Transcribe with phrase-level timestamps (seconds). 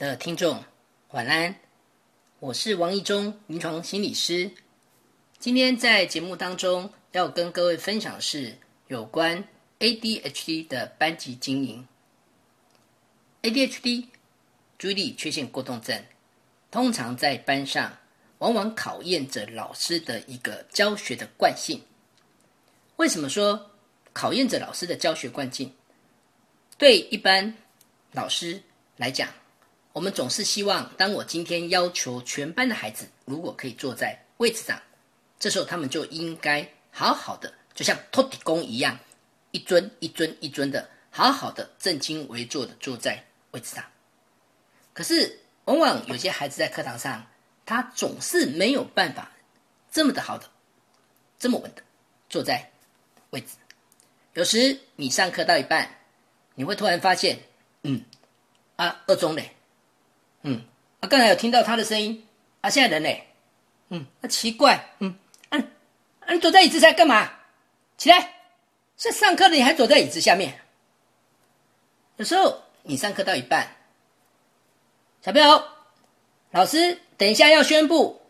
[0.00, 0.64] 的听众，
[1.10, 1.54] 晚安。
[2.38, 4.50] 我是王一中，临床心理师。
[5.38, 8.56] 今天在节目当中要跟各位分享的是
[8.88, 9.44] 有关
[9.78, 11.86] ADHD 的班级经营。
[13.42, 14.06] ADHD
[14.78, 16.02] 注意力缺陷过动症，
[16.70, 17.94] 通常在班上
[18.38, 21.78] 往往考验着老师的一个教学的惯性。
[22.96, 23.70] 为什么说
[24.14, 25.70] 考验着老师的教学惯性？
[26.78, 27.54] 对一般
[28.12, 28.62] 老师
[28.96, 29.28] 来讲。
[30.00, 34.80] 我们总是希望，当我今天要求全班的孩子，如果可以坐在位置上，
[35.38, 38.98] 这时候他们就应该好好的，就像托底公一样，
[39.50, 43.84] 一尊一尊一尊的，好好的正襟危坐的坐在位置上。
[44.94, 47.26] 可是，往往有些孩子在课堂上，
[47.66, 49.30] 他总是没有办法
[49.90, 50.48] 这么的好的，
[51.38, 51.82] 这么稳的
[52.30, 52.70] 坐在
[53.32, 53.48] 位置。
[54.32, 55.98] 有时你上课到一半，
[56.54, 57.38] 你会突然发现，
[57.82, 58.02] 嗯，
[58.76, 59.54] 啊，二中嘞。
[60.42, 60.64] 嗯，
[61.00, 62.26] 啊，刚才有听到他的声音，
[62.60, 63.20] 啊，现在人呢？
[63.90, 65.58] 嗯，啊，奇怪，嗯，啊，
[66.32, 67.30] 你躲在椅子上干嘛？
[67.98, 68.34] 起来，
[68.96, 70.60] 在上课了，你还躲在椅子下面。
[72.16, 73.76] 有时候你上课到一半，
[75.22, 75.62] 小朋友，
[76.50, 78.20] 老师等一下要宣布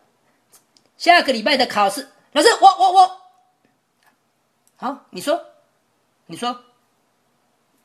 [0.97, 2.09] 下个礼拜的考试。
[2.33, 3.21] 老师，我我我，
[4.75, 5.45] 好，你说，
[6.25, 6.63] 你说，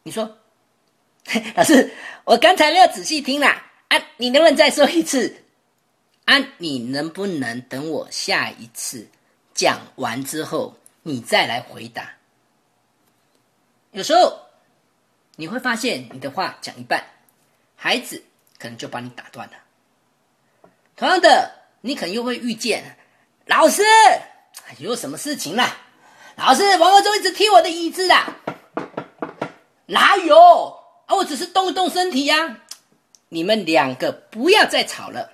[0.05, 0.39] 你说，
[1.55, 1.93] 老师，
[2.25, 3.63] 我刚才没有仔细听啦。
[4.17, 5.43] 你能不能再说一次？
[6.25, 9.07] 啊，你能不能等我下一次
[9.55, 12.11] 讲完之后，你再来回答？
[13.93, 14.41] 有时候
[15.37, 17.05] 你会发现，你的话讲一半，
[17.77, 18.23] 孩子
[18.59, 19.55] 可能就把你打断了。
[20.97, 22.97] 同样的，你可能又会遇见
[23.47, 23.83] 老师，
[24.79, 25.77] 有什么事情啦？
[26.37, 28.35] 老师，王二忠一直踢我的椅子啦。
[29.87, 30.37] 哪有
[31.07, 31.15] 啊？
[31.15, 32.59] 我只是动一动身体呀。
[33.29, 35.33] 你们两个不要再吵了，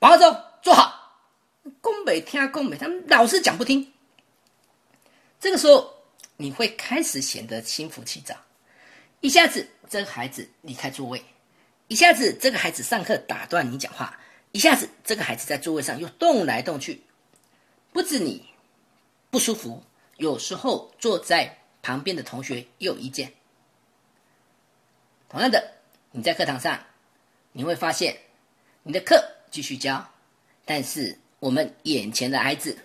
[0.00, 0.98] 王二忠坐好。
[1.80, 3.92] 宫北听宫北，他们老是讲不听。
[5.38, 5.94] 这个时候
[6.36, 8.34] 你会开始显得心浮气躁，
[9.20, 11.22] 一下子这个孩子离开座位，
[11.88, 14.18] 一下子这个孩子上课打断你讲话，
[14.52, 17.02] 一下子这个孩子在座位上又动来动去，
[17.92, 18.44] 不止你
[19.30, 19.82] 不舒服，
[20.16, 23.32] 有时候坐在旁边的同学也有意见。
[25.28, 25.79] 同样的。
[26.12, 26.78] 你在课堂上，
[27.52, 28.16] 你会发现，
[28.82, 30.04] 你的课继续教，
[30.64, 32.76] 但是我们眼前的孩子，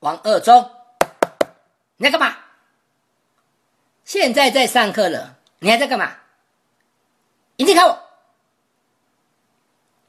[0.00, 0.68] 王二中，
[1.96, 2.36] 你在干嘛？
[4.04, 6.18] 现在在上课了，你还在干嘛？
[7.56, 8.02] 眼睛看我，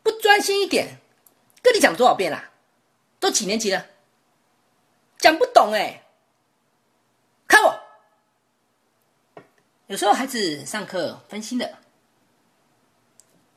[0.02, 0.98] 不专心一点，
[1.62, 2.44] 跟你讲多少遍了？
[3.20, 3.86] 都几年级了？
[5.20, 6.04] 讲不懂哎。
[7.48, 7.83] 看我
[9.88, 11.78] 有时候孩子上课分心的，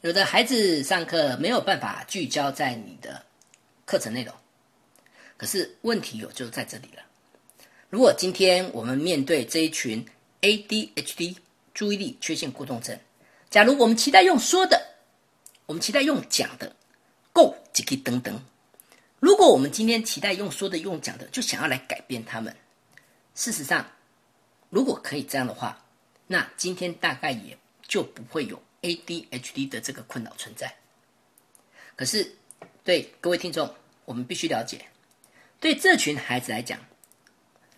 [0.01, 3.25] 有的孩子上课没有办法聚焦在你的
[3.85, 4.35] 课程内容。
[5.37, 7.03] 可是问题有就在这里了。
[7.91, 10.05] 如果今天我们面对这一群
[10.41, 11.37] ADHD
[11.73, 12.99] 注意力缺陷过动症，
[13.49, 14.85] 假如我们期待用说的，
[15.67, 16.75] 我们期待用讲的，
[17.33, 18.43] 够几个等等。
[19.21, 22.55] 如果我们今天期待用说的、用讲的，就想要来改变他们，
[23.37, 23.87] 事实上，
[24.71, 25.81] 如果可以这样的话。
[26.27, 27.57] 那今天大概也
[27.87, 30.75] 就不会有 ADHD 的这个困扰存在。
[31.95, 32.37] 可是，
[32.85, 33.73] 对各位听众，
[34.05, 34.87] 我们必须了解，
[35.61, 36.79] 对这群孩子来讲，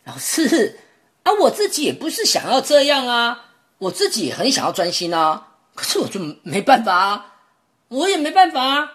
[0.05, 0.79] 老师
[1.23, 7.35] 啊，我自己也不是想要这样啊，我自己也很想要专心啊，可是我就没办法啊，
[7.89, 8.93] 我也没办法啊，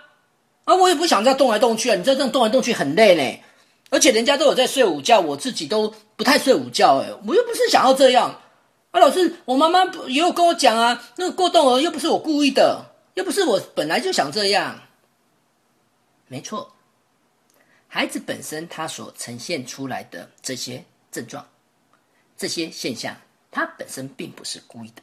[0.65, 3.43] 啊，我也不想再动来动去啊，你知道这样动来动去很累呢，
[3.91, 8.41] 而且人家都有在睡午觉，我自己都不太睡午觉，哎，我又不是想要这样。
[8.93, 12.85] 啊，老师，我妈妈不也有跟我讲啊，那个过动儿又不是我故意的，
[13.15, 14.79] 又不是我本来就想这样。
[16.27, 16.71] 没错，
[17.87, 21.43] 孩子本身他所呈现出来的这些症状、
[22.37, 23.17] 这些现象，
[23.49, 25.01] 他本身并不是故意的。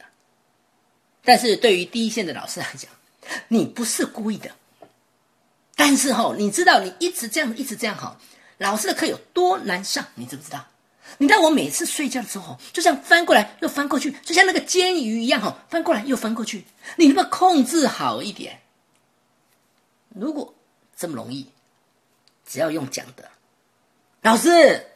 [1.25, 2.89] 但是对于第一线的老师来讲，
[3.49, 4.49] 你不是故意的。
[5.75, 8.17] 但是哈，你知道你一直这样一直这样哈，
[8.57, 10.05] 老师的课有多难上？
[10.15, 10.65] 你知不知道？
[11.17, 16.65] 你知道我每次睡觉的时候，就像翻过来又翻过去，就像那个煎鱼一样哈，翻过来又翻过去。
[16.95, 18.61] 你能不能控制好一点？
[20.09, 20.53] 如果
[20.97, 21.47] 这么容易，
[22.45, 23.29] 只要用讲的，
[24.21, 24.87] 老师，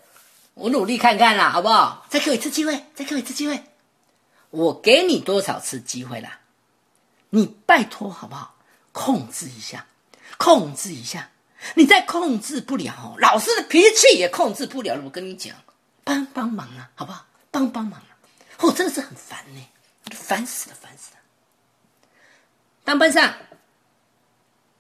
[0.54, 2.06] 我努力看看啦，好不好？
[2.10, 3.64] 再给我一次机会，再给我一次机会。
[4.50, 6.40] 我给你多少次机会啦？
[7.30, 8.56] 你拜托好不好？
[8.92, 9.86] 控制一下，
[10.38, 11.30] 控制一下。
[11.74, 15.02] 你再控制不了，老师的脾气也控制不了了。
[15.04, 15.56] 我跟你讲，
[16.06, 17.26] 帮帮忙啊，好不好？
[17.52, 18.18] 帮帮忙啊！
[18.60, 19.68] 我真的是很烦呢，
[20.12, 21.20] 烦死了，烦死了。
[22.84, 23.36] 当班上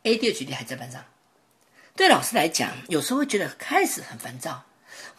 [0.03, 1.03] ADHD 还在班上，
[1.95, 4.63] 对老师来讲，有时候会觉得开始很烦躁。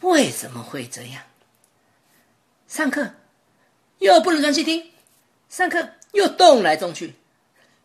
[0.01, 1.23] 为什么会这样？
[2.67, 3.13] 上课
[3.99, 4.91] 又不能专心听，
[5.49, 7.15] 上课又动来动去，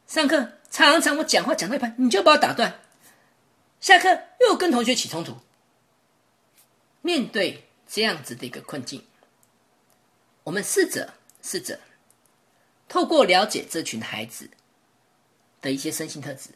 [0.06, 2.78] 上课常常我讲话讲到一半，你就把我打断。
[3.80, 5.36] 下课又跟同学起冲突。
[7.00, 9.04] 面对这样子的一个困境，
[10.44, 11.12] 我们试着
[11.42, 11.78] 试着
[12.88, 14.48] 透过了解这群孩子
[15.60, 16.48] 的一些身心特质，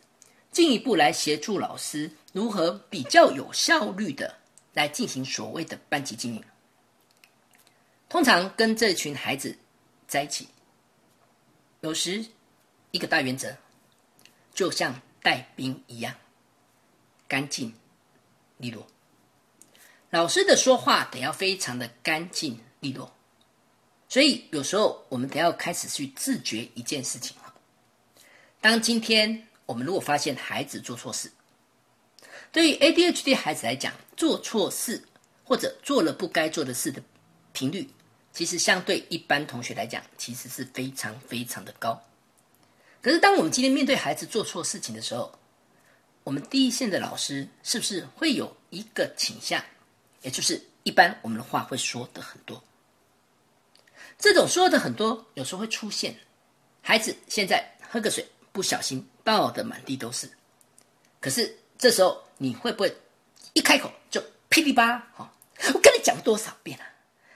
[0.51, 4.35] 进一步来协助老师如何比较有效率的
[4.73, 6.43] 来进行所谓的班级经营。
[8.09, 9.55] 通常跟这群孩子
[10.09, 10.49] 在一起，
[11.83, 12.25] 有时
[12.93, 13.55] 一个大原则，
[14.55, 16.15] 就像带兵一样。
[17.29, 17.75] 干净
[18.57, 18.87] 利落，
[20.17, 23.13] 老师的说话得要非常的干净利落，
[24.09, 27.53] 所以有时候我们得要开始去自觉一件事情了
[28.59, 31.31] 当今天我们如果发现孩子做错事，
[32.51, 35.05] 对于 ADHD 孩子来讲，做错事
[35.45, 37.03] 或者做了不该做的事的
[37.53, 37.87] 频率，
[38.33, 42.03] 其实相对一般同学来讲，其实是非常非常的高。
[43.03, 45.39] 可是当我们今天面对孩子做错事情的时候，
[46.25, 49.63] 我们第一线的老师是不是会有一个倾向，
[50.27, 52.61] 也就是一般我们的话会说的很多，
[54.19, 56.17] 这种说的很多，有时候会出现
[56.83, 60.29] 孩子现在喝个水不小心倒的满地都是，
[61.21, 62.93] 可是这时候你会不会
[63.53, 65.07] 一开口就噼里啪啦？
[65.15, 65.33] 哈，
[65.73, 66.85] 我跟你讲多少遍了？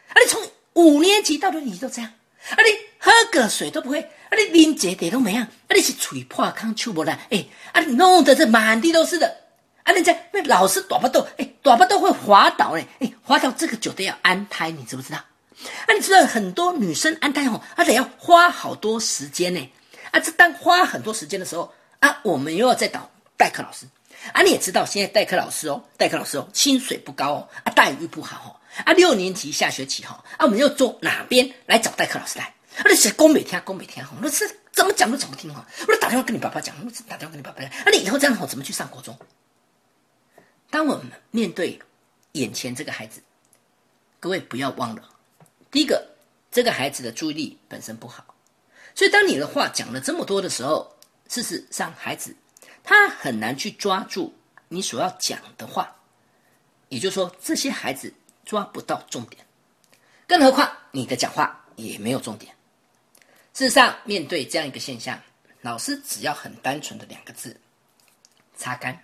[0.09, 0.43] 啊，你从
[0.75, 2.13] 五年级到六年级都这样，
[2.51, 4.01] 啊，你喝个水都不会。
[4.31, 4.37] 啊！
[4.37, 5.45] 你连这点都没样！
[5.45, 5.75] 啊！
[5.75, 7.45] 你是嘴破康出不来，哎！
[7.73, 7.81] 啊！
[7.81, 9.37] 你弄得这满地都是的，
[9.85, 9.93] 啊！
[9.93, 15.19] 人家那老师打不到，哎，打不到会滑倒嘞，哎，滑倒这个酒店要安胎，你知不知道？
[15.19, 15.93] 啊！
[15.95, 19.71] 你知道很多女生安胎哦，她得要花好多时间呢，
[20.11, 20.21] 啊！
[20.21, 23.87] 这当花很多时间的时候，啊，我们又要再找代课老师，
[24.33, 24.43] 啊！
[24.43, 28.51] 你也知道现在代课老师哦，代课老师哦，薪水不高哦，啊，待遇不好哦，
[28.85, 32.45] 啊，六年级下学期哈，啊，我们要做哪边来找代课老师来？
[32.79, 32.85] 啊！
[32.89, 35.67] 你是讲每天讲每天哈，那是怎么讲都怎么听哈。
[35.87, 37.69] 我打电话跟你爸爸讲，我打电话跟你爸爸讲。
[37.71, 39.15] 啊，你以后这样好怎么去上国中？
[40.71, 41.79] 当我们面对
[42.33, 43.21] 眼前这个孩子，
[44.21, 45.09] 各位不要忘了，
[45.71, 46.09] 第一个，
[46.51, 48.25] 这个孩子的注意力本身不好，
[48.95, 50.97] 所以当你的话讲了这么多的时候，
[51.29, 52.35] 事实上孩子
[52.85, 54.33] 他很难去抓住
[54.69, 55.97] 你所要讲的话，
[56.89, 58.13] 也就是说，这些孩子
[58.45, 59.45] 抓不到重点，
[60.29, 62.55] 更何况你的讲话也没有重点。
[63.53, 65.21] 事实上，面对这样一个现象，
[65.63, 67.61] 老师只要很单纯的两个字
[68.57, 68.97] “擦干”，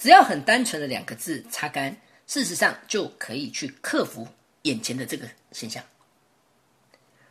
[0.00, 1.94] 只要很单纯的两个字“擦干”，
[2.26, 4.26] 事实上就可以去克服
[4.62, 5.84] 眼前的这个现象。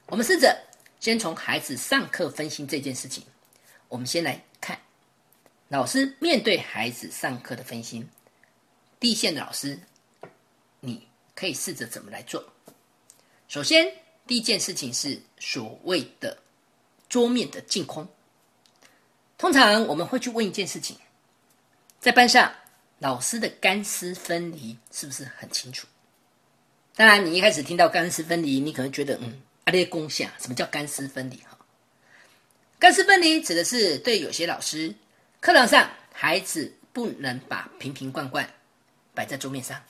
[0.05, 0.55] 我们试着
[0.99, 3.23] 先从孩子上课分心这件事情，
[3.87, 4.79] 我们先来看
[5.67, 8.07] 老师面对孩子上课的分心，
[8.99, 9.79] 第一线的老师，
[10.79, 12.53] 你可以试着怎么来做？
[13.47, 13.91] 首先。
[14.27, 16.37] 第一件事情是所谓的
[17.09, 18.07] 桌面的净空。
[19.39, 20.95] 通常我们会去问一件事情：
[21.99, 22.51] 在班上，
[22.99, 25.85] 老师的干湿分离是不是很清楚？
[26.95, 31.35] 当然，你一开始听到干湿分离，你可能觉得嗯，阿列功下，什么叫干湿分离？
[31.37, 31.57] 哈，
[32.77, 34.93] 干湿分离指的是对有些老师
[35.39, 38.49] 课堂上孩子不能把瓶瓶罐罐
[39.13, 39.81] 摆在桌面上，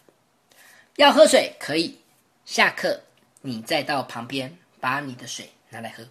[0.96, 2.00] 要喝水可以，
[2.46, 3.02] 下课。
[3.42, 6.06] 你再到旁边把你的水拿来喝。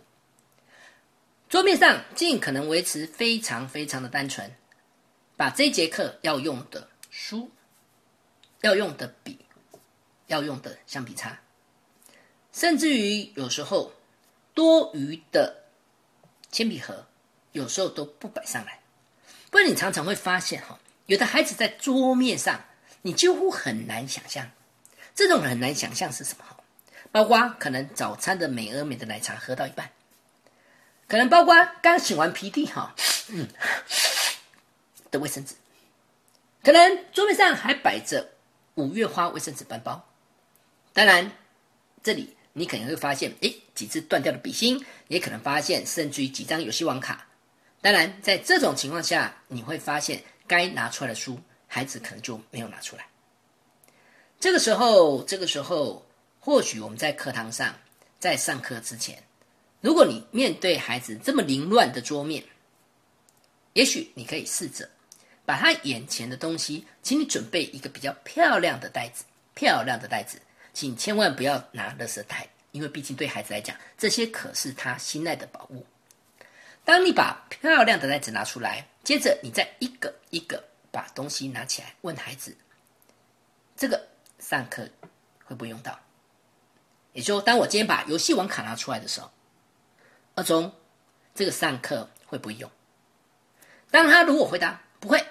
[1.50, 4.50] 桌面上尽可能维持非常非常的单纯，
[5.38, 7.48] 把这节课要用的书、
[8.62, 9.38] 要用的笔、
[10.26, 11.38] 要用的橡皮擦，
[12.52, 13.92] 甚至于有时候
[14.52, 15.64] 多余的
[16.50, 17.06] 铅笔盒，
[17.52, 18.80] 有时候都不摆上来。
[19.48, 20.76] 不然你常常会发现哈，
[21.06, 22.64] 有的孩子在桌面上，
[23.02, 24.50] 你几乎很难想象。
[25.14, 26.44] 这种很难想象是什么？
[27.12, 29.92] 包括可能早餐的美而美的奶茶喝到一半，
[31.06, 32.92] 可能包括刚擤完鼻涕哈，
[33.28, 33.46] 嗯，
[35.10, 35.54] 的卫生纸，
[36.62, 38.28] 可能桌面上还摆着
[38.74, 40.08] 五月花卫生纸半包。
[40.92, 41.30] 当然，
[42.02, 47.26] 这里你可能会发现，诶，几支断掉的笔芯，也可能发现甚至于几张游戏王卡。
[47.80, 50.22] 当然，在这种情况下，你会发现。
[50.48, 53.06] 该拿出来的书，孩子可能就没有拿出来。
[54.40, 56.02] 这个时候，这个时候，
[56.40, 57.74] 或许我们在课堂上，
[58.18, 59.22] 在上课之前，
[59.82, 62.42] 如果你面对孩子这么凌乱的桌面，
[63.74, 64.88] 也许你可以试着
[65.48, 69.24] 把他眼前的东西，请你准备一个比较漂亮的袋子，
[69.54, 70.38] 漂亮的袋子，
[70.74, 75.86] 请千万不要拿垃圾袋，因为毕竟对孩子来讲，这些可是他心爱的宝物。
[76.84, 78.86] 当你把漂亮的袋子拿出来。
[79.04, 82.54] 接着，你再一个一个把东西拿起来，问孩子
[83.74, 84.06] ：“这个
[84.38, 84.86] 上课
[85.46, 85.98] 会不会用到？”
[87.14, 89.30] 也就当我今天把游戏王卡拿出来的时候，
[90.34, 90.70] 二中
[91.34, 92.70] 这个上课会不会用？
[93.90, 95.24] 当他如果回答不会，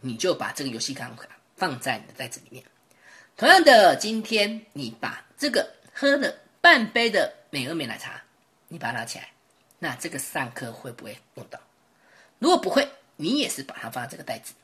[0.00, 1.10] 你就把这个游戏卡
[1.56, 2.64] 放在你的袋子里面。
[3.36, 8.20] 同样的，今天你把这个喝了半杯的美俄美奶茶，
[8.68, 9.28] 你把它拿起来，
[9.78, 11.58] 那这个上课会不会用到？
[12.38, 14.54] 如果不会，你也是把它放在这个袋子，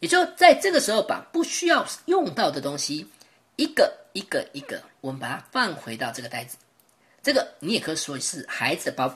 [0.00, 3.10] 也就在这个时候，把不需要用到的东西
[3.56, 6.56] 一个一个一个，我们把它放回到这个袋子。
[7.22, 9.08] 这个你也可以说是孩子的包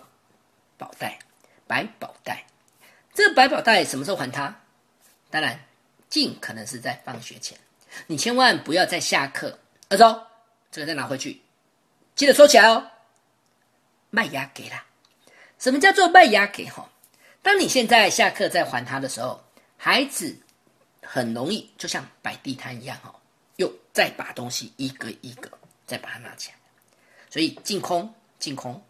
[0.79, 1.19] 宝袋、
[1.67, 2.47] 百宝袋。
[3.13, 4.59] 这个百宝袋什么时候还他？
[5.31, 5.59] 当然，
[6.09, 7.59] 尽可能是在放学前。
[8.07, 10.23] 你千万不要在下课，二周
[10.71, 11.41] 这个再拿回去，
[12.15, 12.91] 记得收起来哦。
[14.11, 14.83] 卖牙给他，
[15.59, 16.67] 什么叫做卖牙给？
[16.69, 16.91] 哈？
[17.43, 19.43] 当你现在下课再还他的时候，
[19.77, 20.37] 孩子
[21.03, 23.15] 很容易就像摆地摊一样哈，
[23.57, 25.51] 又再把东西一个一个
[25.87, 26.57] 再把它拿起来，
[27.31, 28.83] 所以净空净空，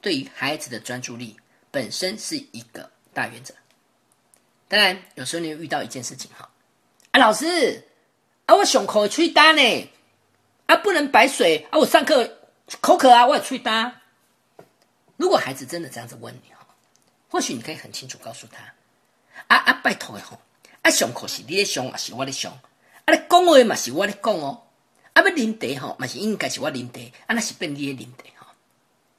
[0.00, 1.36] 对于孩子的专注力
[1.70, 3.54] 本身是一个大原则。
[4.70, 6.48] 当然，有时候你会遇到一件事情哈，
[7.10, 7.88] 啊老师
[8.46, 9.90] 啊我胸口吹单呢，
[10.66, 12.38] 啊不能白水啊我上课
[12.80, 14.00] 口渴啊我也吹单。
[15.16, 16.64] 如果孩子真的这样子问你哈
[17.28, 18.62] 或许你可以很清楚告诉他
[19.48, 20.40] ：“啊啊，拜托的吼，
[20.82, 22.52] 啊上课是你的上，也是我的上，
[23.06, 24.68] 啊你讲话嘛是我的讲哦，
[25.14, 28.46] 啊要啉茶吼，嘛是应该是我啉茶，啊那是变你的啉茶吼。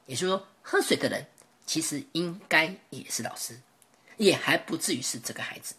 [0.06, 1.26] 也就是说，喝水的人
[1.66, 3.60] 其实应该也是老师，
[4.16, 5.74] 也还不至于是这个孩子。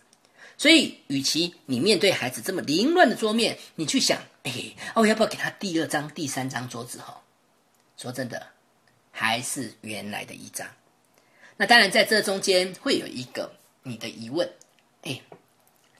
[0.58, 7.00] 所以，与其你面对孩子这么凌乱的桌面，你去想，哎，我要不要给他第二张、第三张桌子？
[7.00, 7.22] 哈，
[7.98, 8.48] 说真的，
[9.12, 10.68] 还是原来的一张。”
[11.58, 14.48] 那当然，在这中间会有一个你的疑问，
[15.02, 15.22] 哎，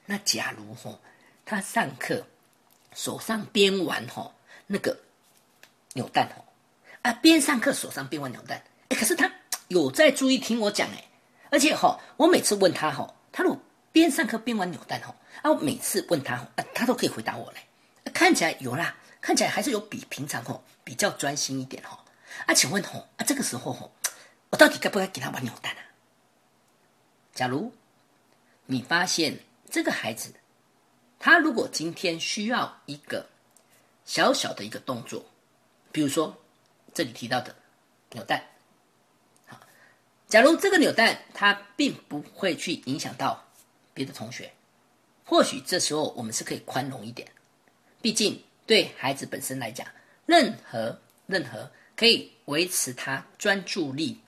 [0.06, 1.00] 那假如吼
[1.46, 2.26] 他上课
[2.96, 4.34] 手上边玩吼
[4.68, 4.98] 那个
[5.94, 6.46] 扭蛋吼
[7.02, 9.32] 啊，边上课手上边玩扭蛋，哎，可是他
[9.68, 11.04] 有在注意听我讲哎，
[11.54, 17.60] 而且吼我每次问他吼，他如果边上课边玩扭蛋吼啊，我每次问他吼啊，他都可以回答我嘞，
[18.12, 22.00] 看起来有啦，看起来还是有比平常吼比较专心一点吼
[22.48, 23.94] 啊，请问吼啊，这个时候吼。
[24.50, 25.82] 我到底该不该给他玩扭蛋呢？
[27.34, 27.74] 假如
[28.68, 30.32] 你发现这个孩子，
[31.18, 33.28] 他如果今天需要一个
[34.06, 35.26] 小小的一个动作，
[35.92, 36.38] 比如说
[36.94, 37.56] 这里提到的
[38.12, 38.44] 扭蛋，
[40.34, 43.48] 假如这个扭蛋它并不会去影响到
[43.94, 44.52] 别的同学，
[45.24, 47.32] 或许这时候我们是可以宽容一点，
[48.02, 49.86] 毕竟对孩子本身来讲，
[50.26, 54.20] 任何任何可以维持他专注力。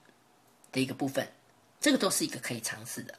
[0.72, 1.28] 的一个部分，
[1.80, 3.16] 这个都是一个可以尝试的。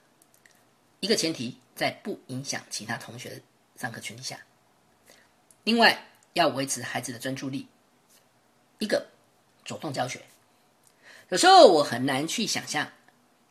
[1.00, 3.42] 一个前提，在不影响其他同学
[3.74, 4.38] 上课前提下。
[5.64, 7.66] 另外，要维持孩子的专注力。
[8.78, 9.04] 一个
[9.64, 10.20] 主动教学，
[11.28, 12.90] 有时候我很难去想象，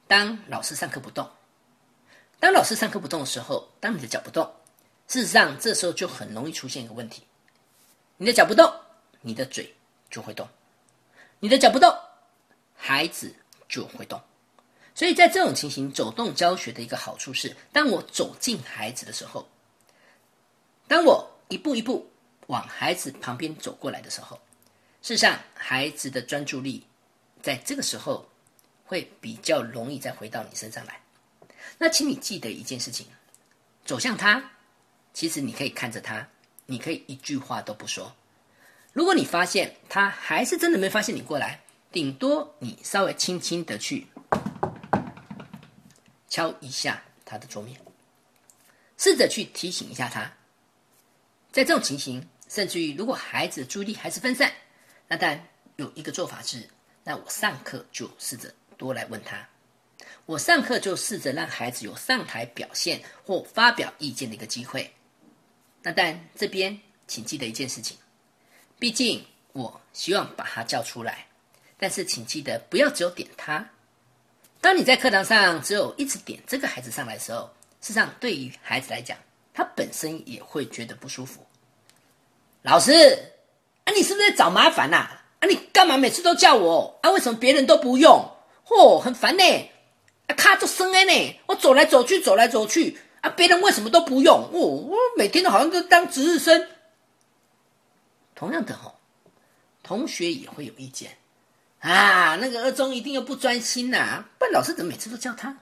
[0.08, 1.30] 当老师上课不动，
[2.40, 4.54] 当老师上课不动的时候，当你的脚不动，
[5.08, 7.24] 事实上这时候就很容易出现一个问题：
[8.18, 8.72] 你的脚不动，
[9.22, 9.76] 你的嘴
[10.10, 10.48] 就会动；
[11.40, 11.94] 你的脚不动，
[12.76, 13.34] 孩子。
[13.68, 14.22] 就会动，
[14.94, 19.50] 所以在这种情形，走动教学的一个好处是，当我走进孩子的时候，
[20.88, 22.08] 当我一步一步
[22.46, 24.40] 往孩子旁边走过来的时候，
[25.02, 26.86] 事实上，孩子的专注力
[27.46, 28.28] 在这个时候
[28.84, 31.00] 会比较容易再回到你身上来。
[31.78, 33.06] 那请你记得一件事情：
[33.86, 34.44] 走向他，
[35.14, 36.28] 其实你可以看着他，
[36.66, 38.12] 你可以一句话都不说。
[38.94, 41.62] 如果你发现他还是真的没发现你过来。
[41.92, 44.06] 顶多你稍微轻轻的去
[46.28, 47.80] 敲一下他的桌面，
[48.98, 50.24] 试着去提醒一下他。
[51.54, 54.52] 在这种情形，甚至于如果孩子注意力还是分散，
[55.08, 56.68] 那当然有一个做法是，
[57.06, 59.48] 那我上课就试着多来问他。
[60.26, 64.92] 我上课就试着让孩子有上台表现或发表意见的一个机会。
[65.84, 67.96] 那但这边请记得一件事情，
[68.80, 71.28] 毕竟我希望把他叫出来，
[71.78, 73.70] 但是请记得不要只有点他。
[74.60, 77.48] 当你在课堂上只有一直点这个孩子上来的时候，
[77.82, 79.16] 事实上对于孩子来讲，
[79.54, 81.46] 他本身也会觉得不舒服。
[82.64, 82.92] 老师，
[83.84, 84.98] 啊，你是不是在找麻烦呐？
[84.98, 87.00] 啊，你干嘛每次都叫我？
[87.02, 88.32] 啊，为什么别人都不用？
[88.66, 89.44] 嚯，很烦呢！
[90.28, 91.40] 啊，卡住声呢！
[91.48, 92.98] 我走来走去，走来走去。
[93.22, 94.50] 啊，别人为什么都不用？
[94.52, 96.68] 哦，我每天都好像都当值日生。
[98.34, 98.94] 同样的哈，
[99.84, 101.18] 同学也会有意见
[101.80, 102.36] 啊。
[102.36, 105.58] 那个二中一定又不专心呐，不然老师怎么每次都叫他？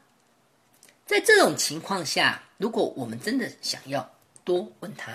[1.06, 4.10] 在这种情况下，如果我们真的想要
[4.46, 5.12] 多问他，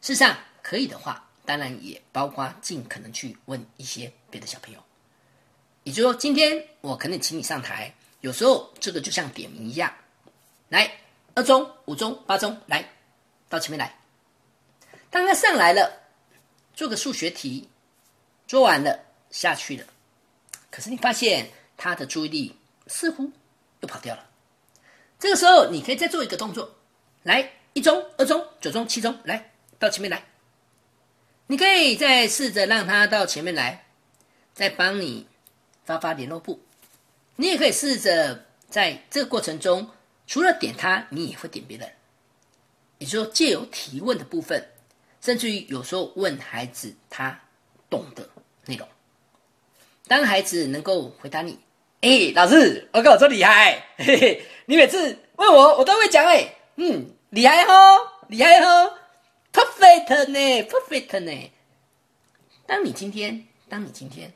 [0.00, 4.82] 事实上可以的话，当然也包括尽可能去问一些别的小朋友。
[5.84, 7.94] 也就是说，今天我可能请你上台。
[8.22, 9.94] 有时候这个就像点名一样，
[10.68, 10.90] 来
[11.34, 12.84] 二中、五中、八中，来
[13.48, 13.96] 到前面来。
[15.10, 16.02] 当他上来了，
[16.74, 17.68] 做个数学题，
[18.48, 18.98] 做完了
[19.30, 19.86] 下去了。
[20.70, 22.56] 可是你发现他的注意力
[22.88, 23.30] 似乎
[23.80, 24.28] 又跑掉了。
[25.20, 26.74] 这个时候，你可以再做一个动作，
[27.22, 30.24] 来一中、二中、九中、七中，来到前面来。
[31.48, 33.86] 你可以再试着让他到前面来，
[34.52, 35.26] 再帮你
[35.84, 36.60] 发发联络簿。
[37.36, 39.88] 你也可以试着在这个过程中，
[40.26, 41.88] 除了点他，你也会点别人。
[42.98, 44.70] 也就是说，借由提问的部分，
[45.20, 47.38] 甚至于有时候问孩子他
[47.88, 48.28] 懂的
[48.64, 48.88] 内容。
[50.08, 51.58] 当孩子能够回答你
[52.00, 57.98] ：“哎，老师，我跟我说厉害，嘿嘿，你每次问我，我都会讲。”哎，嗯，厉害哦，
[58.28, 58.94] 厉害哦
[59.56, 60.38] ，perfect 呢
[60.68, 61.50] ，perfect 呢。
[62.66, 64.30] 当你今天，当你今天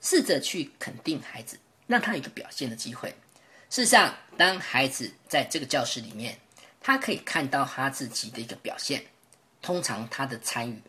[0.00, 1.56] 试着去肯定孩子。
[1.88, 3.10] 让他有一个表现的机会。
[3.68, 6.38] 事实上，当孩子在这个教室里面，
[6.80, 9.04] 他可以看到他自己的一个表现，
[9.60, 10.80] 通常他的参与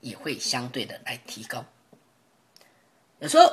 [0.00, 1.64] 也会相对的来提高。
[3.20, 3.50] 有时候，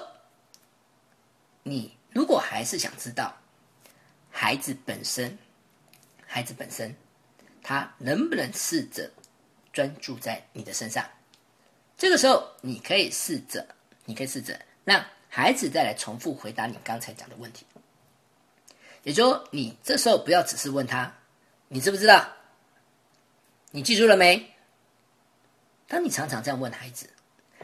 [1.64, 3.34] 你如果还是想知道
[4.30, 5.38] 孩子本身，
[6.26, 6.94] 孩子本身
[7.62, 9.10] 他能不能试着
[9.80, 11.10] 专注在你的身上，
[11.98, 13.66] 这个时候你可以试着，
[14.04, 15.02] 你可以试着让。
[15.30, 17.66] 孩子再来重复回答你刚才讲的问题，
[19.04, 21.16] 也就说，你这时候不要只是问他，
[21.70, 22.28] 你知不知道？
[23.72, 24.54] 你记住了没？
[25.88, 27.10] 当你常常这样问孩子，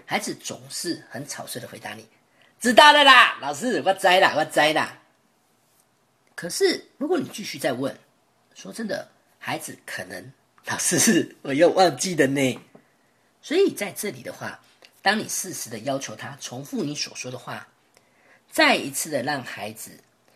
[0.06, 2.08] 孩子总是很草率的回答你，
[2.62, 5.01] 知道了啦，老师，我栽啦，我栽啦。
[6.34, 7.97] 可是如果你继续再问，
[8.54, 10.32] 说真的，孩子可能
[10.65, 12.60] 老师我又忘记了呢。
[13.41, 14.60] 所以在这里的话。
[15.01, 17.67] 当你适时的要求他重复你所说的话，
[18.51, 19.91] 再一次的让孩子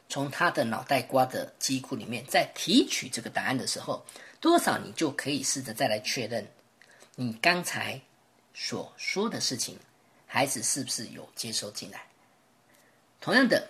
[0.07, 4.05] 从他的脑袋瓜的机库里面再提取这个答案的时候，
[4.39, 6.47] 多少你就可以试着再来确认
[7.15, 7.99] 你刚才
[8.53, 9.75] 所说的事情，
[10.27, 12.05] 孩子是不是有接收进来？
[13.19, 13.67] 同样的，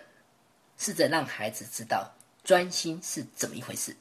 [0.77, 3.95] 试着让孩子知道专心是怎么一回事。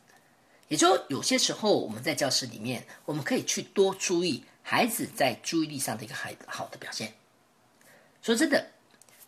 [0.68, 4.44] 也就有些时候我们在教室里面，我们可以去多注意。
[4.62, 7.10] 孩子在注意力上的一个好好的表现。
[8.20, 8.70] 说真的，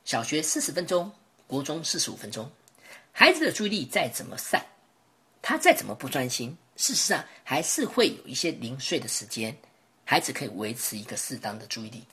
[0.04, 1.10] 小学四十分钟，
[1.46, 2.50] 国中四十五分钟，
[3.10, 4.62] 孩子的注意力再怎么散，
[5.40, 9.56] 他再怎么不专心，事实上还是会有一些零碎的时间，
[10.04, 12.04] 孩子可以维持一个适当的注意力。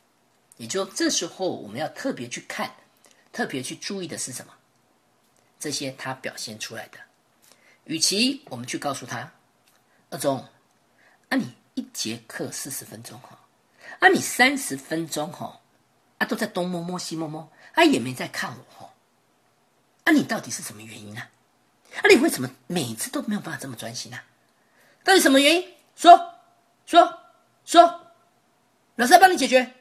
[0.56, 2.74] 也就这时候，我们要特别去看，
[3.34, 4.54] 特别去注意的是什么？
[5.60, 6.98] 这些他表现出来的，
[7.88, 9.32] 与其我们去告诉他，
[10.12, 10.38] 二中，
[11.30, 11.54] 啊你。
[11.78, 13.38] 一节课四十分钟哈，
[14.00, 15.62] 啊，你三十分钟哈，
[16.17, 18.91] 啊，都在东摸摸西摸摸，啊，也没在看我哈，
[20.06, 21.21] 啊，你到底是什么原因呢？
[21.97, 24.17] 啊，你为什么每次都没有办法这么专心呢？
[25.04, 25.71] 到底什么原因？
[25.95, 26.34] 说
[26.88, 27.19] 说
[27.63, 28.08] 说，
[28.95, 29.71] 老师要帮你解决。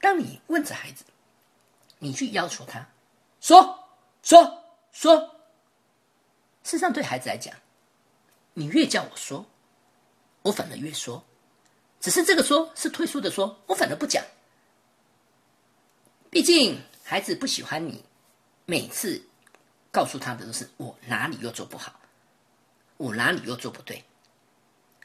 [0.00, 1.04] 当你问着孩子，
[2.00, 2.84] 你去要求他
[3.40, 3.78] 说
[4.24, 5.31] 说说，
[6.62, 7.54] 事实上对孩子来讲，
[8.54, 9.46] 你越叫我说。
[10.42, 11.24] 我反而越说，
[12.00, 14.24] 只是这个说是退缩的说，我反而不讲。
[16.30, 18.04] 毕竟孩子不喜欢你
[18.66, 19.22] 每次
[19.92, 22.00] 告诉他的都是我哪里又做不好，
[22.96, 24.02] 我哪里又做不对。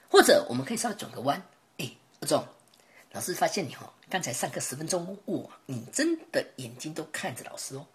[0.10, 1.40] 或者我们可以稍微转个弯，
[1.78, 1.92] 哎，
[2.22, 2.44] 二总，
[3.12, 7.86] 老师发现你哦，刚才上课十分钟，哇，你真的眼睛都看着老师哦。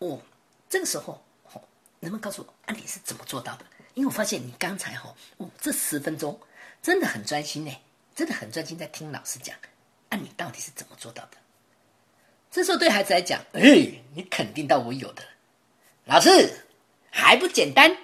[0.00, 0.20] 哦，
[0.68, 1.22] 这个时候，
[2.00, 3.64] 能不能告诉我，啊，你是怎么做到的？
[3.94, 6.38] 因为我发现你刚才吼，哦，这十分钟
[6.82, 7.72] 真的很专心呢，
[8.14, 9.54] 真的很专心在听老师讲。
[10.08, 11.36] 啊，你到底是怎么做到的？
[12.50, 13.62] 这时候对孩子来讲，哎，
[14.14, 15.22] 你肯定到我有的，
[16.04, 16.66] 老师
[17.10, 17.96] 还不简单？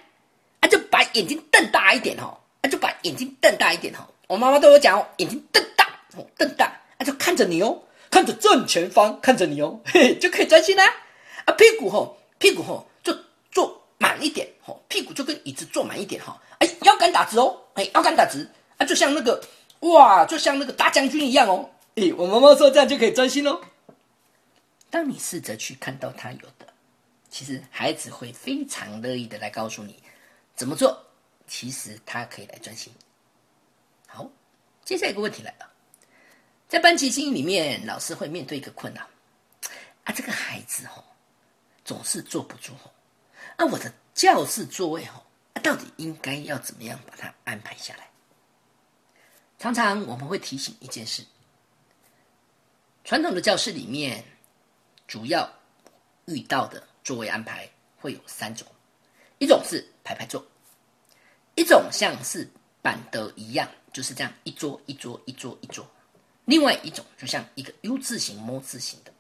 [0.61, 4.07] 啊，就把眼睛瞪大一点哦，啊，就把眼睛瞪大一点哦。
[4.29, 6.67] 我妈妈对我讲哦，眼睛瞪大，哦，瞪大，
[6.99, 10.85] 啊，就看着你哦，看着正前方，看着你哦，嘿，就可以专心啦。
[11.45, 12.96] 啊，屁股吼，屁股吼，就
[14.23, 16.41] 一点吼，屁股就跟椅子坐满一点哈。
[16.59, 18.49] 哎，腰杆打直哦，哎，腰杆打直
[18.79, 19.43] 啊，就像那个
[19.81, 21.69] 哇，就像那个大将军一样哦。
[21.97, 23.61] 哎，我妈妈说这样就可以专心哦。
[24.91, 26.67] 当你试着去看到他有的，
[27.31, 30.03] 其实孩子会非常乐意的来告诉你
[30.55, 31.03] 怎么做。
[31.47, 32.93] 其实他可以来专心。
[34.07, 34.29] 好，
[34.85, 35.71] 接下来一个问题来了，
[36.69, 39.07] 在班级经营里面，老师会面对一个困难
[40.05, 41.05] 啊，这个孩子哦，
[41.85, 42.91] 总是坐不住哦，
[43.59, 45.23] 啊，我的教室座位哦，
[45.63, 48.09] 到底应该要怎么样把它安排下来？
[49.59, 51.23] 常常我们会提醒一件事。
[53.05, 54.25] 传统的教室里面，
[55.07, 55.47] 主要
[56.25, 58.67] 遇到的座位安排会有三种：
[59.39, 60.43] 一种是排排坐，
[61.55, 62.49] 一种像是
[62.81, 65.85] 板德一样，就是这样一桌一桌一桌一桌；
[66.47, 69.13] 另外一种就像一个 U 字形、摸字形的。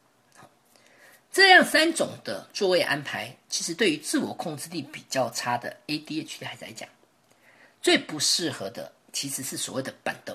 [1.37, 6.88] 这样三种的座位安排，其实对于自我控制力比较差的 ADH 的孩子来讲，
[7.83, 10.35] 最不适合的其实是所谓的板凳。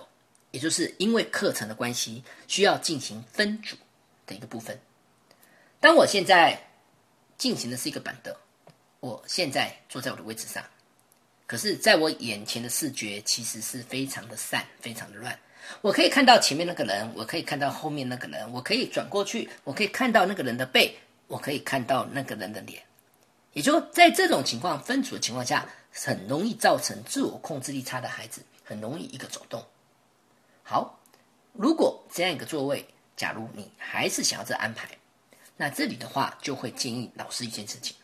[0.52, 3.76] 也就是因为课程的关系，需要进行分组
[4.28, 4.80] 的一个部分。
[5.80, 6.62] 当我现在
[7.36, 8.32] 进行的是一个板凳，
[9.00, 10.64] 我现在坐在我的位置上，
[11.48, 15.36] 可是在我眼前的视觉其实是非常的散，非常的乱。
[15.80, 20.94] 我可以看到前面那个人，我可以看到后面那个人，我可以转过去，我可以看到那个人的背，
[21.28, 22.82] 我可以看到那个人的脸。
[23.54, 29.64] 也就在这种情况分组的情况下，很容易造成自我控制力差的孩子，很容易一个走动。
[30.64, 31.00] 好，
[31.54, 32.86] 如果这样一个座位，
[33.18, 34.88] 假如你还是想要这安排，
[35.58, 37.96] 那这里的话就会建议老师一件事情：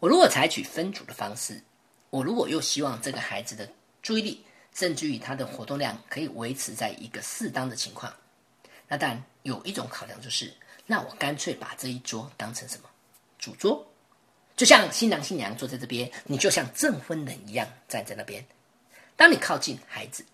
[0.00, 1.62] 我如果采取分组的方式，
[2.08, 3.68] 我如果又希望这个孩子的
[4.00, 4.42] 注意力，
[4.78, 8.14] 甚至于他的活动量可以维持在一个适当的情况，
[8.86, 10.54] 那当然有一种考量就是，
[10.86, 12.88] 那我干脆把这一桌当成什么
[13.40, 13.84] 主桌，
[14.56, 18.46] 就像新郎新娘坐在这边，你就像证婚人一样站在那边，
[19.16, 20.24] 当你靠近孩子。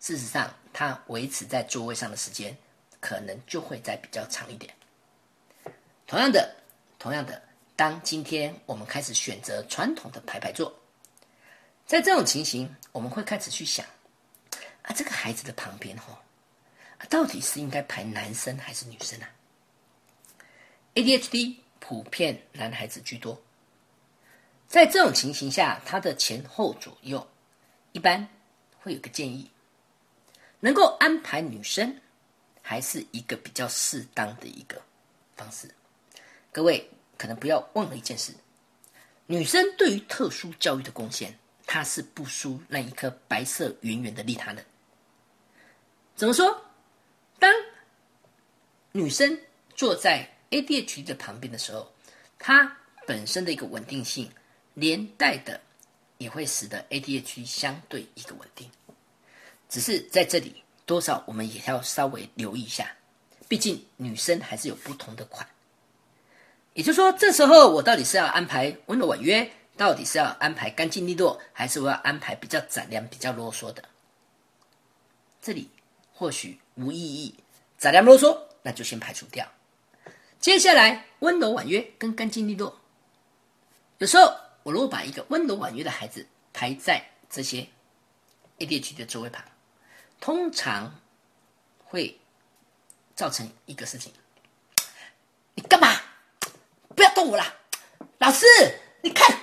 [0.00, 2.58] 事实上，他维持在座位上的时间，
[2.98, 4.74] 可能就会再比较长一点。
[6.08, 6.52] 同样的，
[6.98, 7.40] 同样的，
[7.76, 10.76] 当今天我们开始选择传统的排排坐，
[11.92, 13.84] 在这种情形，我们会开始去想：
[14.80, 16.18] 啊，这个孩子的旁边，哈，
[17.10, 19.26] 到底是应该排男生还是女生呢
[20.94, 23.38] ？ADHD 普遍男孩子居多，
[24.66, 27.28] 在这种情形下，他的前后左右
[27.92, 28.26] 一般
[28.80, 29.50] 会有个建议。
[30.60, 31.94] 能够安排女生，
[32.62, 34.80] 还是一个比较适当的一个
[35.36, 35.68] 方式。
[36.50, 38.32] 各位可能不要忘了一件事：
[39.26, 41.38] 女生对于特殊教育的贡献，
[41.72, 44.62] 她是不输那一颗白色圆圆的利他的。
[46.14, 46.54] 怎么说？
[47.38, 47.50] 当
[48.92, 49.40] 女生
[49.74, 51.90] 坐在 ADHD 的旁边的时候，
[52.38, 54.30] 她本身的一个稳定性，
[54.74, 55.58] 连带的
[56.18, 58.70] 也会使得 ADHD 相对一个稳定。
[59.70, 62.94] 只是在这里，多少我们也要稍微留意一下，
[63.48, 65.48] 毕竟女生还是有不同的款。
[66.74, 69.50] 也就是说，这时候我到底是要安排温柔婉约，
[69.82, 73.82] 到底是要安排干净利落，还是我要安排比较斩量、比较啰嗦的？
[75.40, 75.68] 这里
[76.14, 77.34] 或许无意义，
[77.78, 79.44] 斩量啰嗦那就先排除掉。
[80.38, 82.80] 接下来，温柔婉约跟干净利落，
[83.98, 87.66] 有时候我如果把一个温柔婉约的孩子排在这些
[88.60, 89.44] ADHD 的座位旁。
[90.20, 90.94] 通常
[91.82, 92.16] 会
[93.16, 94.12] 造成一个事情，
[95.54, 95.88] 你干嘛？
[96.94, 97.52] 不要动我啦！
[98.18, 98.46] 老师，
[99.02, 99.41] 你看，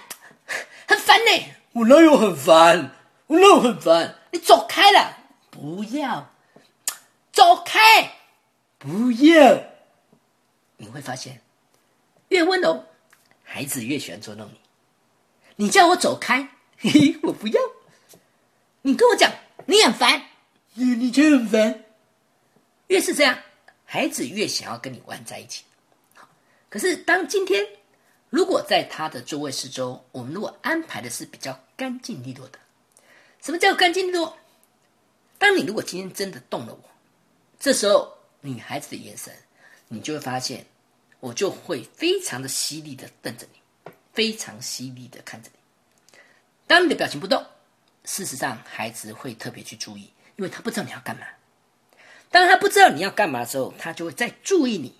[1.10, 1.44] 烦呢。
[1.72, 2.92] 我哪有很烦？
[3.26, 4.14] 我哪有很烦？
[4.32, 5.18] 你走开了！
[5.50, 6.32] 不要
[7.32, 7.80] 走开！
[8.78, 9.60] 不要！
[10.78, 11.42] 你会发现，
[12.28, 12.86] 越温柔，
[13.44, 14.60] 孩子越喜欢捉弄你。
[15.56, 17.60] 你叫我走开，嘿嘿，我不要。
[18.84, 19.32] 你跟我讲，
[19.66, 20.22] 你很烦。
[20.76, 21.86] 你你却很烦，
[22.88, 23.36] 越是这样，
[23.84, 25.64] 孩子越想要跟你玩在一起。
[26.70, 27.66] 可是当今天，
[28.30, 32.60] 如果在他的座位四周，我们如果安排的是比较干净利落的，
[33.42, 34.38] 什么叫干净利落？
[35.38, 36.90] 当你如果今天真的动了我，
[37.60, 39.34] 这时候女孩子的眼神，
[39.88, 40.66] 你就会发现，
[41.20, 46.20] 我就会非常的犀利的瞪着你，非常犀利的看着你。
[46.68, 47.44] 当你的表情不动，
[48.04, 51.26] 事实上孩子会特别去注意，因为他不知道你要干嘛。
[52.30, 54.94] 当他不知道你要干嘛的时候，他就会再注意你，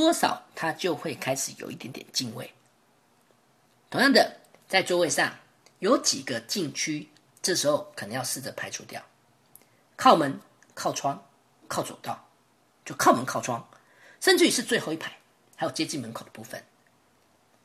[0.00, 2.50] 多少他就会开始有一点点敬畏。
[3.88, 4.36] 同样的，
[4.68, 5.34] 在座位上
[5.78, 7.08] 有几个禁区，
[7.40, 9.02] 这时候可能要试着排除掉。
[9.96, 10.38] 靠门、
[10.74, 11.24] 靠窗、
[11.68, 12.28] 靠走道，
[12.84, 13.66] 就靠门靠窗，
[14.20, 15.16] 甚至于是最后一排，
[15.54, 16.62] 还有接近门口的部分，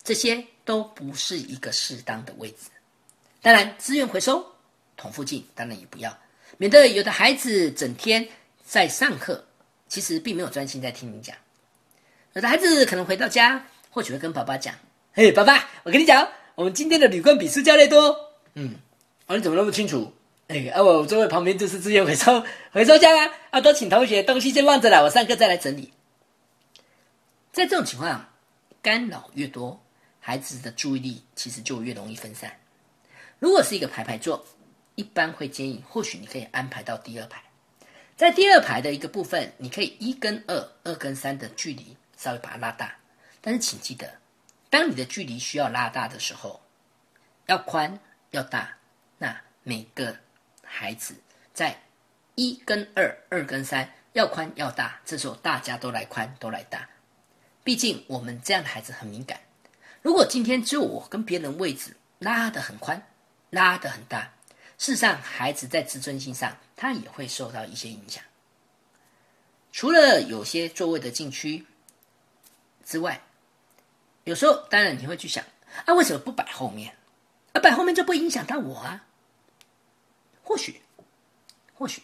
[0.03, 2.69] 这些都不是一个适当的位置。
[3.41, 4.45] 当然，资源回收
[4.95, 6.17] 桶附近当然也不要，
[6.57, 8.27] 免得有的孩子整天
[8.63, 9.43] 在上课，
[9.87, 11.35] 其实并没有专心在听你讲。
[12.33, 14.73] 有的孩子可能回到家，或许会跟爸爸讲
[15.13, 18.15] ：“嘿，爸爸，我跟你讲，我们今天的铝罐比塑胶类多。”
[18.55, 18.75] 嗯，
[19.27, 20.13] 哦，你怎么那么清楚？
[20.47, 23.31] 哎，啊，我座位旁边就是资源回收 回收箱啊！
[23.49, 25.91] 啊，都请同学东西先放着了，我上课再来整理。
[27.51, 28.29] 在这种情况，
[28.81, 29.81] 干扰越多，
[30.21, 32.57] 孩子的注意力其实就越容易分散。
[33.39, 34.45] 如果是一个排排坐，
[34.95, 37.41] 一般会建议，或许你可以安排到第二排，
[38.15, 42.95] 在第二排的一个部分，你可以一跟二、二跟三的距离稍微把它拉大，
[43.41, 44.19] 但是请记得，
[44.69, 46.61] 当你的距离需要拉大的时候，
[47.47, 48.77] 要宽要大，
[49.17, 50.15] 那每个
[50.63, 51.15] 孩子
[51.51, 51.75] 在
[52.35, 56.87] 一跟二、二跟三要宽要大，这时候大家都来宽都来大。
[57.63, 59.39] 毕竟我们这样的孩子很敏感。
[60.03, 63.01] 如果今天只有我跟别人位置拉得很宽、
[63.49, 64.31] 拉得很大，
[64.77, 68.23] 事实上孩子在自尊心上他也会受到一些影响。
[69.71, 71.65] 除了有些座位的禁区
[72.91, 73.21] 之外，
[74.25, 75.45] 有时候当然你会去想：
[75.85, 76.93] 啊，为什么不摆后面？
[77.53, 79.05] 啊，摆后面就不会影响到我啊？
[80.43, 80.81] 或许，
[81.73, 82.03] 或许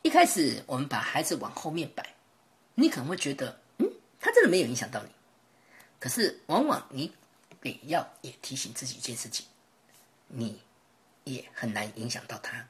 [0.00, 2.14] 一开始我们把孩子往后面摆，
[2.74, 3.60] 你可能会觉得。
[3.76, 3.90] 嗯
[4.22, 5.08] 他真的没有影响到你，
[5.98, 7.10] 可是往往你
[7.62, 9.46] 得要也提醒自己一件事情，
[10.26, 10.60] 你
[11.24, 12.66] 也很难影响到他。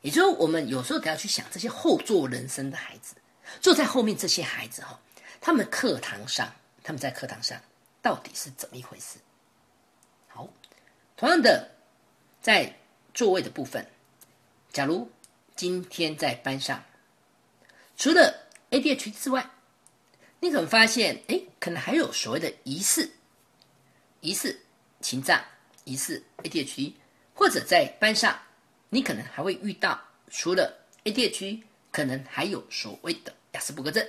[0.00, 3.14] 也就是我们有时候得要去想这些后座人生的孩子，
[3.60, 4.98] 坐在后面这些孩子哈，
[5.46, 6.50] 他们课堂上，
[6.82, 7.60] 他们在课堂上
[8.00, 9.18] 到底是怎么一回事？
[10.26, 10.48] 好，
[11.18, 11.70] 同样的，
[12.40, 12.74] 在
[13.12, 13.86] 座位的部分，
[14.72, 15.12] 假如
[15.54, 16.82] 今天在班上，
[17.94, 18.34] 除了
[18.70, 19.50] ADH 之外，
[20.40, 23.12] 你可能发现，哎，可能还有所谓的疑似、
[24.20, 24.58] 疑似
[25.02, 25.44] 情障、
[25.84, 26.94] 疑似 ADHD，
[27.34, 28.40] 或者在班上，
[28.88, 34.08] 你可能还会遇到除了 ADHD，可能还有所谓的雅斯伯格症。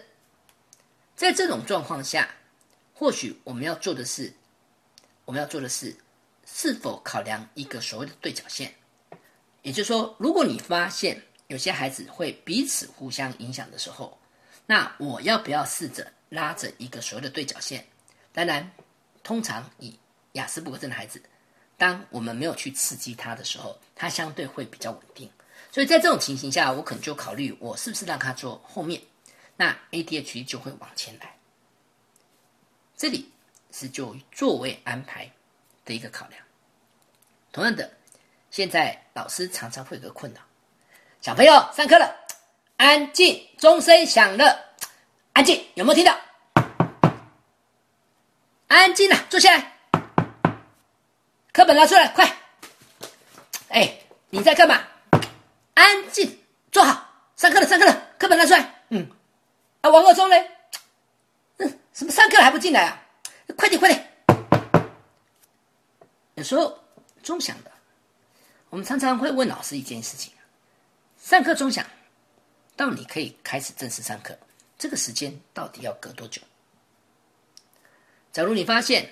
[1.16, 2.30] 在这种状况下，
[2.94, 4.34] 或许我们要做的是，
[5.26, 5.96] 我们要做的是，
[6.46, 8.74] 是否考量一个所谓的对角线？
[9.62, 14.18] 也就是说，如果你发现有些孩子会彼此互相影响的时候，
[14.66, 16.12] 那我要不要试着？
[16.30, 17.86] 拉着一个所谓的对角线，
[18.34, 18.70] 当然，
[19.24, 19.98] 通常以
[20.34, 21.22] 雅思伯格症的孩子，
[21.78, 25.30] 当我们没有去刺激他的时候，他相对会比较稳定。
[25.72, 29.00] 所以在这种情形下，我可能就考虑我是不是让他坐后面，
[29.56, 31.36] 那 ADHD 就会往前来。
[32.98, 33.32] 这里
[33.72, 35.32] 是就座位安排
[35.84, 36.42] 的一个考量。
[37.52, 37.92] 同样的，
[38.52, 40.42] 现在老师常常会有个困扰：
[41.22, 42.16] 小朋友上课了，
[42.78, 44.76] 安静，钟声响了，
[45.34, 46.20] 安静，有没有听到？
[48.68, 49.74] 安静了，坐下来。
[51.54, 52.38] 课本拿出来，快！
[53.70, 54.86] 哎，你在干嘛？
[55.76, 57.10] 安静，坐好。
[57.38, 58.75] 上课了，上课了，课本拿出来。
[59.86, 60.36] 嗯，啊，王二忠呢？
[61.58, 63.04] 嗯，什么上课还不进来啊？
[63.56, 64.12] 快点，快点！
[66.34, 66.80] 有时候
[67.22, 67.72] 钟响的，
[68.72, 70.34] 我们常常会问老师一件事情：
[71.22, 71.86] 上课钟响，
[72.76, 74.36] 到你可以开始正式上课，
[74.76, 76.42] 这个时间到底要隔多久？
[78.32, 79.08] 假如你发现，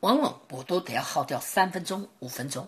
[0.00, 2.66] 往往我都得要耗掉三分钟、五分钟，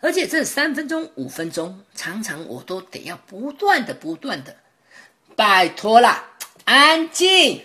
[0.00, 4.56] 而且这三分钟、五分钟，常常我都得要不断的、不断的，
[5.34, 6.33] 拜托啦，
[6.64, 7.64] 安静，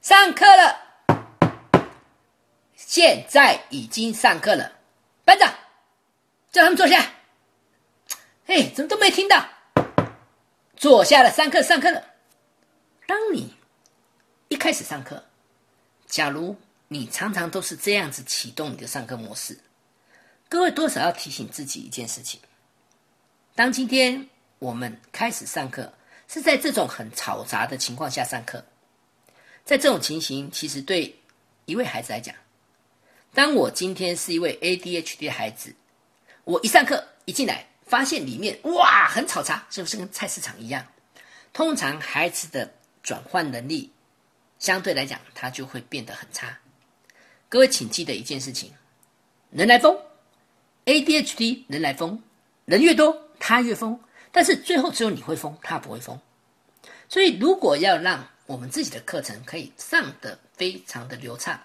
[0.00, 0.76] 上课了，
[2.74, 4.72] 现在已经上课了，
[5.24, 5.52] 班长，
[6.50, 7.12] 叫他们坐下。
[8.46, 9.48] 哎，怎么都没听到？
[10.76, 12.04] 坐下了，上课，上课了。
[13.06, 13.54] 当你
[14.48, 15.24] 一开始上课，
[16.06, 16.56] 假如。
[16.88, 19.58] 你常常都是这样子启动你的上课模式，
[20.48, 22.38] 各位多少要提醒自己一件事情：
[23.56, 24.28] 当今天
[24.60, 25.92] 我们开始上课，
[26.28, 28.64] 是在这种很嘈杂的情况下上课，
[29.64, 31.14] 在这种情形，其实对
[31.64, 32.34] 一位孩子来讲，
[33.32, 35.74] 当我今天是一位 ADHD 的孩子，
[36.44, 40.86] 我一上课一进来，发现里面哇很嘈杂，是不是跟菜市场一样？
[41.52, 42.70] 通常孩子的
[43.02, 43.90] 转换能力
[44.58, 46.58] 相对来讲，他就会变得很差。
[47.48, 48.72] 各位请记得一件事情：
[49.50, 49.96] 人来疯
[50.84, 52.22] ，ADHD 人来疯，
[52.64, 53.98] 人越多他越疯，
[54.36, 56.20] 但是最后只有你会疯，他不会疯。
[57.08, 61.58] 所以如果要让我们自己的课程可以上得非常的流畅，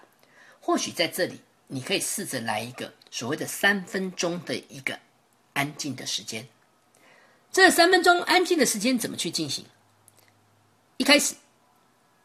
[0.58, 4.98] 或许在这里你可以试着来一个所谓的三分钟的一个
[5.52, 6.48] 安静的时间。
[7.52, 9.66] 这三分钟安静的时间怎么去进行？
[10.96, 11.34] 一开始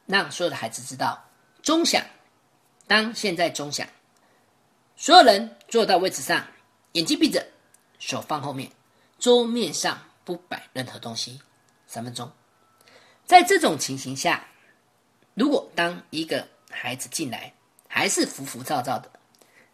[0.05, 1.21] 让所有的孩子知道
[1.61, 2.01] 钟响，
[2.87, 3.85] 当现在钟响，
[4.95, 6.47] 所有人坐到位置上，
[6.93, 7.45] 眼睛闭着，
[7.99, 8.71] 手放后面，
[9.19, 11.39] 桌面上不摆任何东西，
[11.87, 12.29] 三分钟。
[13.25, 14.45] 在这种情形下，
[15.35, 17.53] 如果当一个孩子进来
[17.87, 19.09] 还是浮浮躁躁的，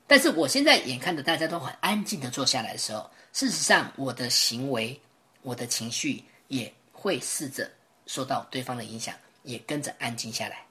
[0.06, 5.02] 但是我现在眼看着大家都很安静的坐下来的时候，事实上我的行为。
[5.42, 7.70] 我的情绪也会试着
[8.06, 10.66] 受到对方的影响，也跟着安静下来。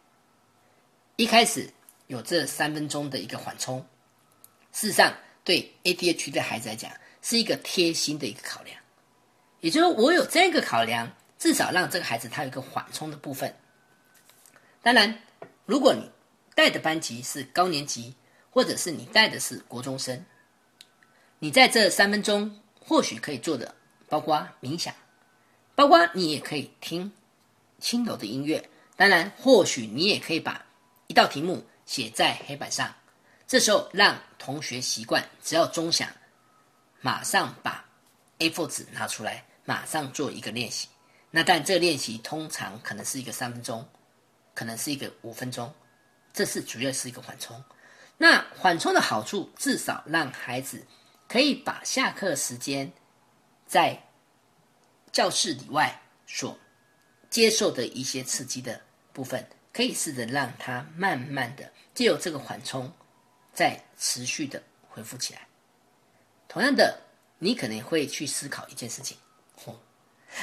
[1.17, 1.71] 一开始
[2.07, 3.85] 有这三分钟的一个缓冲，
[4.73, 5.15] 事实上
[5.45, 6.91] 对 ADHD 的孩子来讲
[7.21, 8.82] 是一个贴心的一个考量，
[9.63, 13.57] 也就是我有这个考量，至少让这个孩子他有一个缓冲的部分。
[14.83, 15.23] 当然，
[15.65, 16.11] 如果你
[16.57, 18.15] 带的班级是高年级，
[18.51, 20.27] 或者是你带的是国中生，
[21.39, 23.75] 你在这三分钟或许可以做的。
[24.09, 24.93] 包括冥想，
[25.75, 27.11] 包括你也可以听
[27.79, 28.69] 轻柔的音乐。
[28.95, 30.67] 当然，或许你也可以把
[31.07, 32.93] 一道题目写在黑板上。
[33.47, 36.09] 这时候让同学习惯，只要钟响，
[37.01, 37.83] 马上把
[38.39, 40.89] A4 纸拿出来，马上做一个练习。
[41.31, 43.89] 那但这个练习通常可能是一个三分钟，
[44.55, 45.73] 可能是一个五分钟。
[46.33, 47.63] 这是主要是一个缓冲。
[48.17, 50.87] 那缓冲的好处，至少让孩子
[51.29, 52.93] 可以把下课时间。
[53.65, 53.99] 在
[55.11, 56.59] 教室里外所
[57.31, 58.79] 接受的一些刺激的
[59.15, 62.93] 部分，可以试着让他慢慢的借由这个缓冲，
[63.55, 65.49] 再持续的恢复起来。
[66.49, 67.01] 同样的，
[67.39, 69.17] 你可能会去思考一件事情：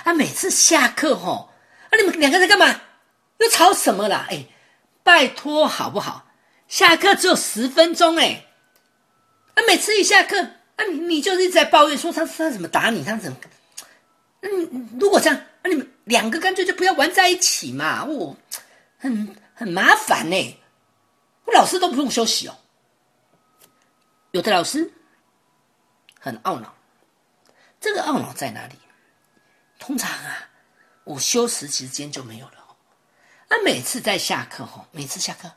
[0.03, 1.51] 啊，每次下课吼，
[1.89, 2.81] 啊，你们两个人干嘛？
[3.37, 4.27] 又吵什么啦？
[4.29, 4.45] 哎，
[5.03, 6.27] 拜托好不好？
[6.67, 8.45] 下课只有十分钟哎，
[9.55, 10.41] 啊，每次一下课。
[10.75, 13.37] 啊你你就是一直在抱怨说他他怎么打你，他怎么？
[14.41, 18.37] 嗯，如果这样，那你们两个干脆就不要玩在一起嘛，我
[18.97, 20.59] 很很麻烦呢。
[21.43, 22.57] 我老师都不用休息哦。
[24.31, 24.93] 有的老师
[26.19, 26.73] 很懊恼，
[27.81, 28.75] 这个懊恼在哪里？
[29.89, 30.47] 通常啊，
[31.05, 32.53] 午休时时间就没有了。
[33.49, 35.51] 那每次在下课吼，每次下课，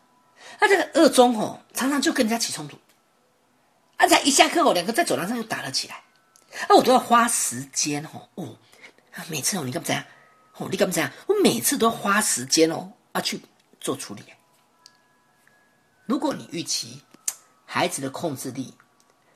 [0.58, 2.78] 那这个二中吼，常常就跟人家起冲突。
[3.98, 5.96] 刚才一下课哦，两个在走廊上就打了起来，
[6.66, 8.56] 啊，我都要花时间吼哦，
[9.16, 10.02] 哦，每次哦，你干嘛这样？
[10.56, 11.12] 哦，你干嘛这样？
[11.26, 13.38] 我每次都要花时间哦，啊，去
[13.82, 14.24] 做处理。
[16.06, 17.02] 如果你预期
[17.66, 18.72] 孩子的控制力，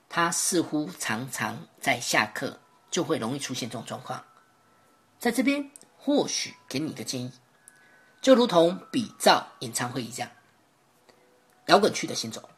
[0.09, 2.59] 他似乎常常在下课
[2.91, 4.25] 就会容易出现这种状况，
[5.19, 7.33] 在这边或许给你一个建议，
[8.21, 10.31] 就如同比照演唱会一样，
[11.67, 12.49] 摇滚区的先走。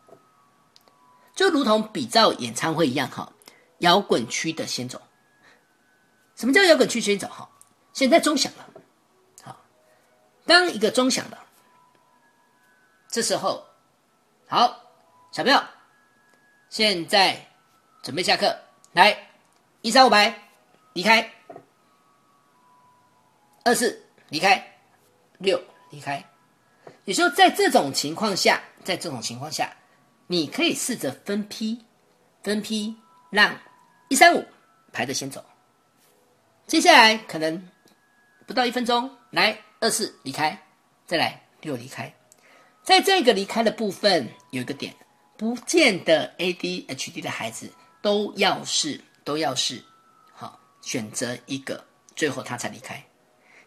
[1.35, 3.33] 就如同比照演唱会一样，哈，
[3.79, 5.01] 摇滚区的先走。
[6.35, 7.29] 什么叫摇滚区先走？
[7.29, 7.49] 哈，
[7.92, 8.68] 现在钟响了，
[9.44, 9.57] 好，
[10.44, 11.38] 当一个钟响了，
[13.09, 13.64] 这时候，
[14.49, 14.81] 好，
[15.31, 15.62] 小朋友，
[16.71, 17.49] 现在
[18.03, 18.59] 准备下课，
[18.92, 19.31] 来，
[19.83, 20.49] 一三五排
[20.92, 21.33] 离开，
[23.64, 24.64] 二四离开，
[25.38, 26.25] 六离开。
[27.05, 29.73] 也就在这种情况下，在这种情况下。
[30.31, 31.83] 你可以试着分批，
[32.42, 32.94] 分批
[33.31, 33.59] 让
[34.09, 34.44] 一三五
[34.92, 35.42] 排着先走，
[36.66, 37.66] 接下来可能
[38.47, 40.62] 不到一分钟，来二四离开，
[41.07, 42.14] 再来六离开，
[42.83, 44.94] 在这个离开的部分有一个点，
[45.38, 49.83] 不见得 ADHD 的孩子都要是都要是
[50.35, 51.83] 好选择一个
[52.14, 53.03] 最后他才离开，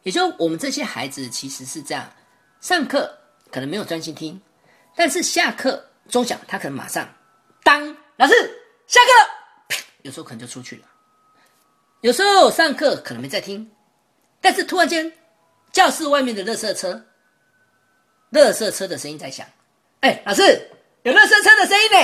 [0.03, 2.11] 也就我们这些孩子其实是这样，
[2.59, 3.17] 上课
[3.51, 4.41] 可能没有专心听，
[4.95, 5.87] 但是下课。
[6.09, 7.07] 钟响，他可能马上
[7.63, 8.33] 当老师
[8.85, 10.87] 下课，有时候可能就出去了。
[12.01, 13.71] 有时候上课可能没在听，
[14.41, 15.09] 但是突然间
[15.71, 17.05] 教室外面的热色车，
[18.29, 19.47] 热色车的声音在响。
[20.01, 20.41] 哎，老师
[21.03, 21.97] 有热色车的声音呢，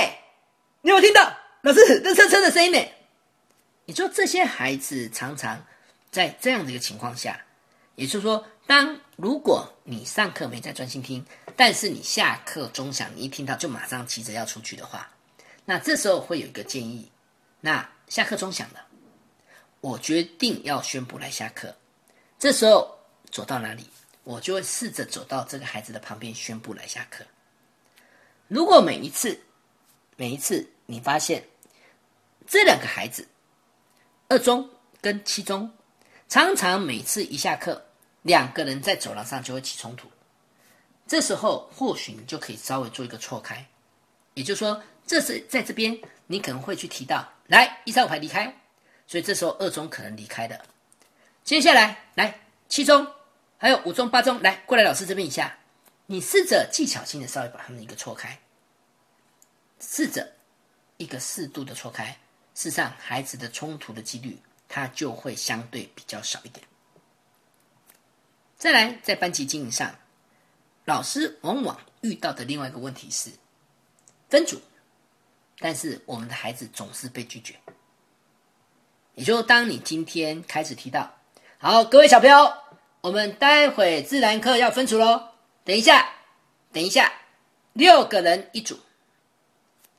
[0.80, 1.36] 你有没有听到？
[1.62, 2.78] 老师热色车的声音呢？
[3.84, 5.62] 你说这些孩子常常
[6.10, 7.38] 在这样的一个情况下，
[7.98, 11.26] 也就是说，当如果你上课没在专心听。
[11.56, 15.10] 但是你下课钟响，你一听到就马上急着要出去的话，
[15.64, 17.10] 那这时候会有一个建议：
[17.60, 18.86] 那下课钟响了，
[19.80, 21.74] 我决定要宣布来下课。
[22.38, 22.96] 这时候
[23.32, 23.90] 走到哪里，
[24.22, 27.24] 我就会试着走到这个孩子的旁边宣布来下课。
[28.46, 29.36] 如果每一次，
[30.14, 31.42] 每一次你发现
[32.46, 33.26] 这两个孩子，
[34.28, 34.70] 二中
[35.00, 35.68] 跟七中，
[36.28, 37.84] 常常每次一下课，
[38.22, 40.10] 两个人在走廊上就会起冲突。
[41.06, 43.66] 这时候，或许你就可以稍微做一个错开，
[44.34, 48.54] 也就是说，这是在这边，你可能会去提到，来一三五排离开，
[49.06, 50.60] 所以这时候二中可能离开的。
[51.44, 52.38] 接下来，来
[52.68, 53.06] 七中，
[53.56, 55.56] 还有五中、八中，来过来老师这边一下，
[56.04, 58.38] 你试着技巧性的稍微把他们一个错开，
[59.80, 60.30] 试着
[60.98, 62.06] 一个适度的错开。
[62.54, 64.38] 事实上，孩子的冲突的几率，
[64.68, 66.66] 它就会相对比较少一点。
[68.58, 69.94] 再来，在班级经营上，
[70.84, 73.30] 老师往往遇到的另外一个问题是
[74.28, 74.60] 分组，
[75.60, 77.54] 但是我们的孩子总是被拒绝。
[79.14, 81.14] 也就当你今天开始提到，
[81.58, 82.52] 好，各位小朋友，
[83.00, 85.28] 我们待会自然课要分组喽。
[85.62, 86.10] 等一下，
[86.72, 87.12] 等一下，
[87.74, 88.76] 六个人一组。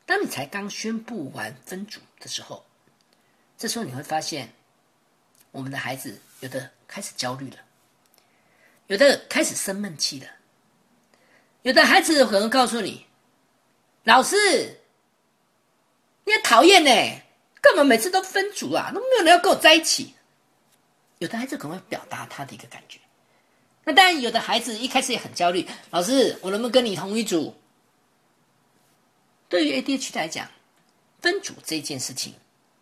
[0.05, 2.65] 当你才刚宣布完分组的时候，
[3.57, 4.53] 这时候你会发现，
[5.51, 7.57] 我们的孩子有的开始焦虑了，
[8.89, 10.27] 有的开始生闷气了，
[11.61, 13.05] 有的孩子可能告诉你
[14.03, 14.81] ：“老师，
[16.25, 17.21] 你很讨厌呢，
[17.61, 18.91] 干嘛每次都分组啊？
[18.91, 20.15] 都没有人要跟我在一起。”
[21.19, 22.99] 有的孩子可能会表达他的一个感觉。
[23.83, 27.55] 那当然，有的孩子一开始也很焦虑，老师，我能不能跟你同一组？
[29.49, 30.49] 对于 ADHD 来讲，
[31.21, 32.33] 分组这件事情，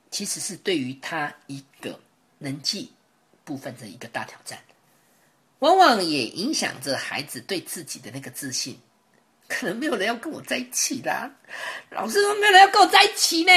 [0.09, 1.99] 其实是对于他一个
[2.39, 2.93] 人际
[3.43, 4.57] 部分的一个大挑战，
[5.59, 8.79] 往往也影响着孩子对自己的那个自信。
[9.47, 11.31] 可能没有人要跟我在一起啦，
[11.89, 13.51] 老师说没有人要跟我在一起呢。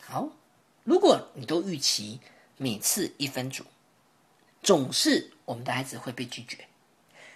[0.00, 0.30] 好，
[0.84, 2.20] 如果你都预期
[2.56, 3.64] 每次一分组，
[4.62, 6.68] 总是我们的孩子会被拒绝，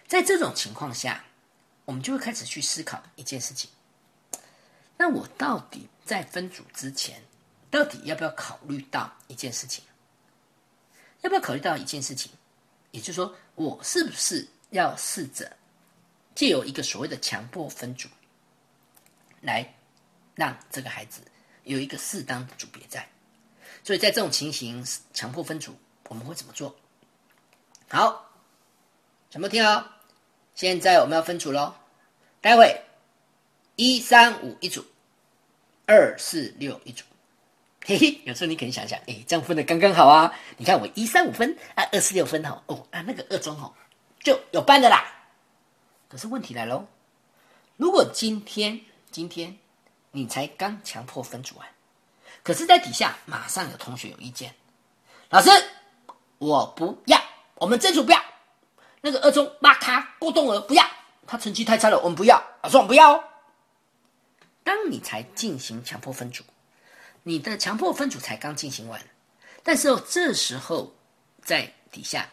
[0.07, 1.25] 在这种情况下，
[1.85, 3.69] 我们就会开始去思考一件事情。
[4.97, 7.21] 那我到底在分组之前，
[7.69, 9.83] 到底要不要考虑到一件事情？
[11.23, 12.31] 要不要考虑到一件事情？
[12.91, 15.57] 也就是说，我是不是要试着
[16.35, 18.09] 借由一个所谓的强迫分组，
[19.41, 19.75] 来
[20.35, 21.21] 让这个孩子
[21.65, 23.09] 有一个适当的组别在？
[23.83, 25.77] 所以在这种情形，强迫分组
[26.09, 26.75] 我们会怎么做？
[27.89, 28.31] 好，
[29.31, 29.89] 全部听好，
[30.55, 31.75] 现在我们要分组喽，
[32.41, 32.83] 待会。
[33.79, 34.83] 一三五一组，
[35.85, 37.05] 二四六一组，
[37.89, 40.35] 嘿嘿，有时候你可以想想，哎，这样分的刚刚好啊！
[40.57, 43.73] 你看我一三五分啊，二四六分哦，哦啊，那个二中哦
[44.19, 45.05] 就有班的啦。
[46.09, 46.85] 可是问题来喽，
[47.77, 48.81] 如果今天
[49.13, 49.57] 今天
[50.11, 51.69] 你才刚强迫分组完，
[52.43, 54.53] 可是在底下马上有同学有意见，
[55.31, 55.49] 老师
[56.39, 57.17] 我不要，
[57.55, 58.21] 我们这组不要，
[59.01, 60.85] 那个二中马卡郭栋儿不要，
[61.25, 63.25] 他成绩太差了，我们不要，老师我们不要哦。
[64.65, 66.43] 当你才进行强迫分组，
[67.29, 69.05] 你的强迫分组才刚进行完，
[69.65, 70.95] 但是哦这时候
[71.43, 72.31] 在底下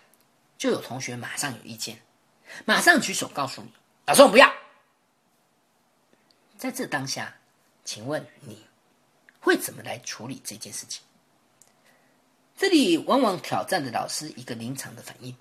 [0.56, 2.00] 就有同学马上有意见，
[2.64, 3.74] 马上举手告诉你
[4.06, 4.54] ：“老师，我不要。”
[6.60, 7.36] 在这当下，
[7.84, 8.64] 请问你
[9.40, 11.02] 会怎么来处理这件事情？
[12.56, 15.36] 这里往往挑战的老师一个临场的反应，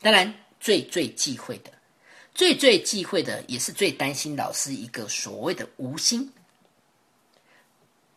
[0.00, 1.72] 当然最最忌讳的。
[2.32, 6.32] 最最忌讳的，也是最担心老师一个所谓的无心。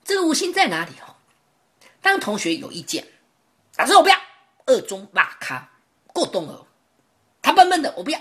[0.08, 0.94] 这个无心在哪里？
[1.02, 1.18] 哈，
[2.02, 3.06] 当同学有意见，
[3.76, 4.16] 老师我不要，
[4.66, 5.70] 二中骂咖
[6.14, 6.66] 过冬了，
[7.42, 8.20] 他笨笨的，我不要。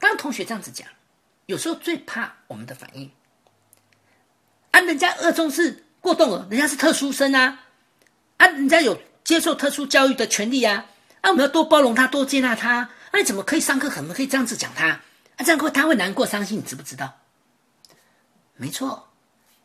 [0.00, 0.88] 当同学这样子讲，
[1.46, 3.08] 有时候最怕我们的反应。
[4.72, 7.60] 啊，人家二中是过冬了，人家是特殊生啊，
[8.38, 10.84] 啊，人家有接受特殊教育的权利啊，
[11.20, 12.90] 啊，我们要多包容他，多接纳他。
[13.12, 13.88] 那你怎么可以上课？
[13.88, 14.88] 怎么可以这样子讲他？
[14.88, 15.00] 啊，
[15.44, 17.20] 这样会他会难过、伤心，你知不知道？
[18.56, 19.13] 没错，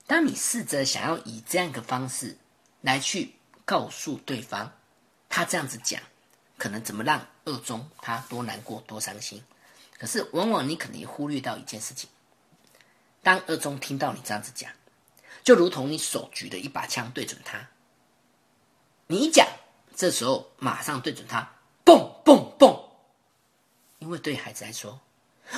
[0.10, 2.36] 当你试着想要以这样一个方式
[2.82, 4.72] 来去告诉对方，
[5.30, 6.01] 他这样子讲，
[6.57, 9.43] 可能怎么让二中他多难过、多伤心？
[9.99, 12.10] 可是往往你可能也忽略到一件事情：
[13.22, 14.72] 当二中听到你这样子讲，
[15.43, 17.70] 就如同你手举的一把枪对准他，
[19.05, 19.45] 你一讲，
[19.95, 21.47] 这时候马上对准他，
[21.86, 22.82] 嘣嘣嘣。
[23.99, 24.99] 因为对孩子来说，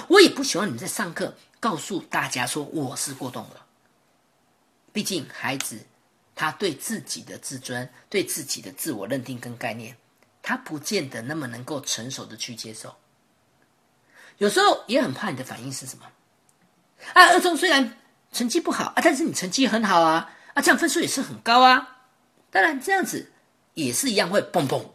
[0.09, 3.67] 我也不喜欢你在上课告诉大家说我是过动了。
[4.93, 5.79] 毕竟孩子
[6.35, 9.95] 他对自己的自尊、对自己的自我认定跟概念，
[10.41, 12.95] 他不见得那么能够成熟的去接受。
[14.37, 16.05] 有时候也很怕你的反应是什么？
[17.13, 17.97] 啊，二中虽然
[18.31, 22.05] 成绩不好啊，但是你成绩很好啊，啊，这样分数也是很高啊。
[22.49, 23.31] 当然这样子
[23.73, 24.93] 也是一样会蹦蹦。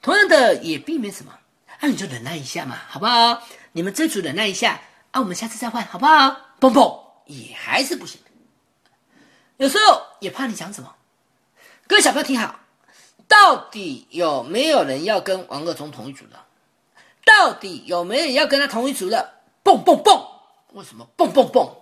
[0.00, 1.38] 同样的也避免什么？
[1.80, 3.42] 那你就忍耐一下嘛，好不好？
[3.72, 4.80] 你们这组忍耐一下
[5.10, 6.54] 啊，我们下次再换，好不好？
[6.60, 6.96] 蹦蹦
[7.26, 8.20] 也还是不行。
[9.62, 10.92] 有时候也怕你讲什么。
[11.86, 12.58] 各位小朋友听好，
[13.28, 16.46] 到底有没有人要跟王二中同一组的？
[17.24, 19.40] 到底有没有人要跟他同一组的？
[19.62, 20.28] 蹦蹦蹦！
[20.72, 21.76] 为什么蹦蹦蹦？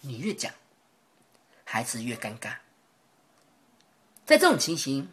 [0.00, 0.52] 你越讲，
[1.62, 2.56] 孩子越尴尬。
[4.24, 5.08] 在这种情形，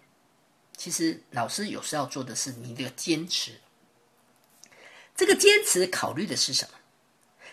[0.76, 3.62] 其实老师有时要做的是你的坚持。
[5.16, 6.80] 这个坚持考虑的是什么？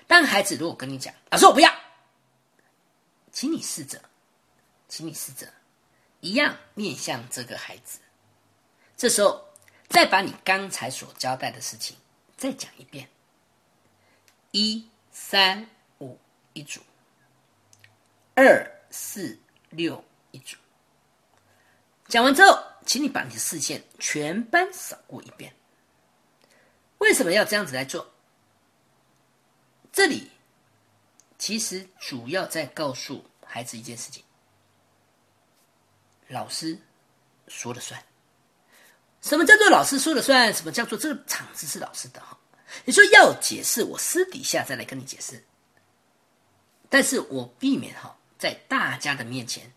[0.07, 1.71] 当孩子如果跟你讲：“老师，我不要。”
[3.31, 4.01] 请你试着，
[4.91, 5.47] 请你试着，
[6.21, 8.01] 一样面向这个孩子。
[8.97, 9.49] 这时候，
[9.89, 11.97] 再把你刚才所交代的事情
[12.37, 13.09] 再讲一遍。
[14.51, 15.71] 一、三、
[16.01, 16.19] 五
[16.55, 16.81] 一组，
[18.35, 19.39] 二、四、
[19.71, 20.57] 六一组。
[22.09, 25.55] 讲完之后，请你把你的视线全班扫过一遍。
[26.99, 28.13] 为什么要这样子来做？
[29.93, 30.33] 这里
[31.39, 34.25] 其实主要在告诉孩子一件事情：
[36.31, 36.79] 老师
[37.49, 38.03] 说了算。
[39.21, 40.55] 什么叫做老师说了算？
[40.55, 42.21] 什么叫做这个场子是老师的？
[42.21, 42.39] 哈，
[42.87, 45.45] 你说要解释，我私底下再来跟你解释。
[46.89, 49.71] 但是我避免哈在大家的面前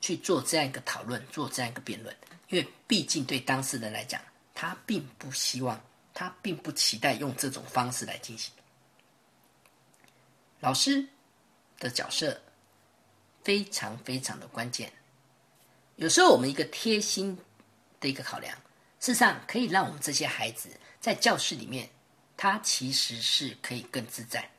[0.00, 2.16] 去做这样一个讨论，做这样一个辩论，
[2.48, 4.18] 因为毕竟对当事人来讲，
[4.54, 5.78] 他并不希望，
[6.14, 8.50] 他并不期待用这种方式来进行。
[10.60, 11.06] 老师
[11.78, 12.40] 的角色
[13.44, 14.90] 非常非常的关键。
[15.96, 17.36] 有时候我们一个贴心
[18.00, 18.56] 的一个考量，
[19.00, 20.68] 事实上可以让我们这些孩子
[21.00, 21.88] 在教室里面，
[22.36, 24.50] 他其实是可以更自在。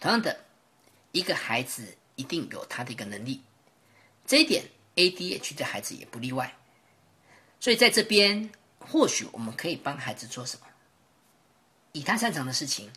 [0.00, 0.44] 同样的，
[1.12, 3.42] 一个孩子一定有他的一个能力，
[4.26, 4.64] 这一点
[4.96, 6.54] ADHD 的孩子也不例外。
[7.60, 10.66] 所以在这边，或许我们可以帮孩子做什么？
[11.92, 12.90] 以他擅长的事情。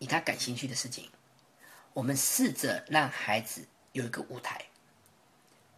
[0.00, 1.08] 以他感兴趣的事情，
[1.94, 4.62] 我们试着让孩子有一个舞台。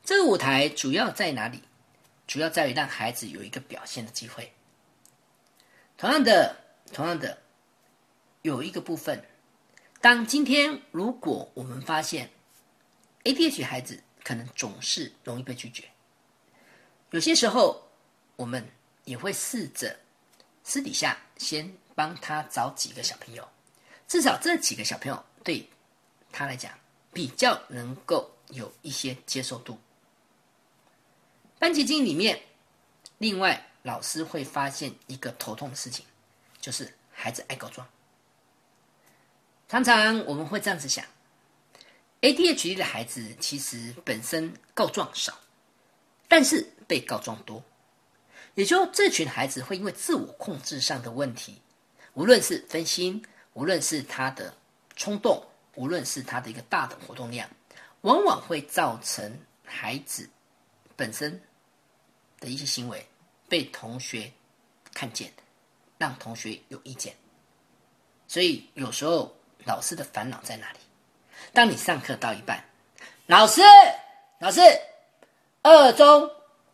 [0.06, 1.60] 这个舞台主要在哪里？
[2.28, 4.52] 主要在于让孩子有一个表现的机会。
[5.98, 6.56] 同样的，
[6.92, 7.36] 同样的，
[8.42, 9.24] 有一个部分，
[10.00, 12.30] 当今天如果我们发现
[13.24, 15.82] ADH 孩子可能总是容易被拒绝，
[17.10, 17.90] 有些时候
[18.36, 18.64] 我们
[19.06, 19.98] 也会试着
[20.62, 23.46] 私底下先帮他找几个小朋友。
[24.06, 25.68] 至少这几个小朋友对
[26.30, 26.70] 他来讲
[27.12, 29.76] 比较能够有一些接受度。
[31.58, 32.40] 班级经营里面，
[33.18, 36.04] 另外老师会发现一个头痛的事情，
[36.60, 37.86] 就是孩子爱告状。
[39.68, 41.04] 常常我们会这样子想
[42.20, 45.38] ：ADHD 的孩子其实本身告状少，
[46.28, 47.62] 但是被告状多，
[48.54, 51.60] 也就这群孩子会因为自我控制上的问题，
[52.14, 53.24] 无论是分心。
[53.56, 54.52] 无论是他的
[54.96, 55.42] 冲动，
[55.76, 57.48] 无论是他的一个大的活动量，
[58.02, 59.34] 往往会造成
[59.64, 60.28] 孩子
[60.96, 61.40] 本身
[62.40, 63.06] 的一些行为
[63.48, 64.32] 被同学
[64.92, 65.32] 看见，
[65.98, 67.14] 让同学有意见。
[68.26, 69.32] 所以有时候
[69.64, 70.78] 老师的烦恼在哪里？
[71.52, 72.64] 当你上课到一半，
[73.26, 73.62] 老师，
[74.38, 74.60] 老师，
[75.62, 76.30] 二中，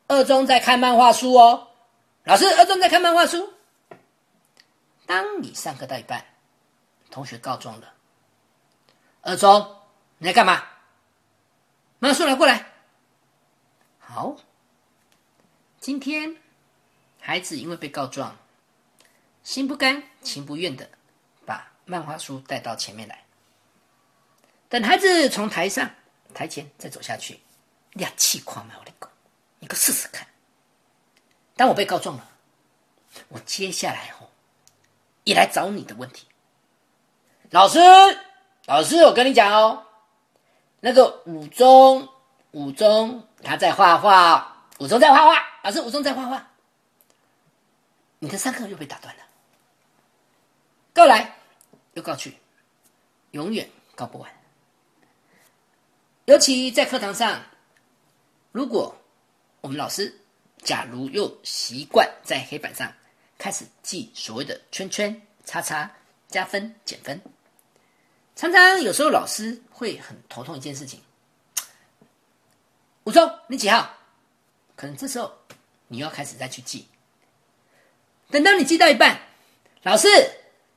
[0.06, 1.68] 二中在看漫画书哦。
[2.24, 3.52] 老师，二中在看漫画书。
[5.04, 6.24] 当你上课到一半。
[7.10, 7.92] 同学告状了，
[9.20, 9.76] 二中，
[10.16, 10.64] 你在干嘛？
[11.98, 12.71] 马上来过来。
[14.14, 14.36] 好，
[15.80, 16.36] 今天
[17.18, 18.36] 孩子因为被告状，
[19.42, 20.86] 心不甘情不愿的
[21.46, 23.24] 把漫画书带到前面来。
[24.68, 25.90] 等孩子从台上
[26.34, 27.40] 台前再走下去，
[27.94, 28.74] 你气狂吗？
[28.78, 29.08] 我的狗，
[29.60, 30.26] 你给我试试看。
[31.56, 32.28] 当我被告状了，
[33.28, 34.28] 我接下来哦，
[35.24, 36.26] 也来找你的问题。
[37.48, 37.78] 老师，
[38.66, 39.86] 老师，我跟你讲哦，
[40.80, 42.10] 那个五中，
[42.50, 46.46] 五中他在画画，武中在画画，老师，武中在画画，
[48.18, 49.22] 你的上课又被打断了，
[50.92, 51.36] 告来
[51.94, 52.36] 又告去，
[53.32, 54.30] 永远告不完。
[56.26, 57.42] 尤其在课堂上，
[58.52, 58.96] 如果
[59.60, 60.20] 我们老师
[60.62, 62.92] 假如又习惯在黑板上
[63.38, 65.90] 开始记所谓的圈圈、叉叉、
[66.28, 67.20] 加分、减分。
[68.36, 71.00] 常常有时候老师会很头痛一件事情，
[73.04, 73.90] 武忠你几号？
[74.76, 75.32] 可能这时候
[75.88, 76.86] 你要开始再去记。
[78.30, 79.20] 等到你记到一半，
[79.82, 80.08] 老师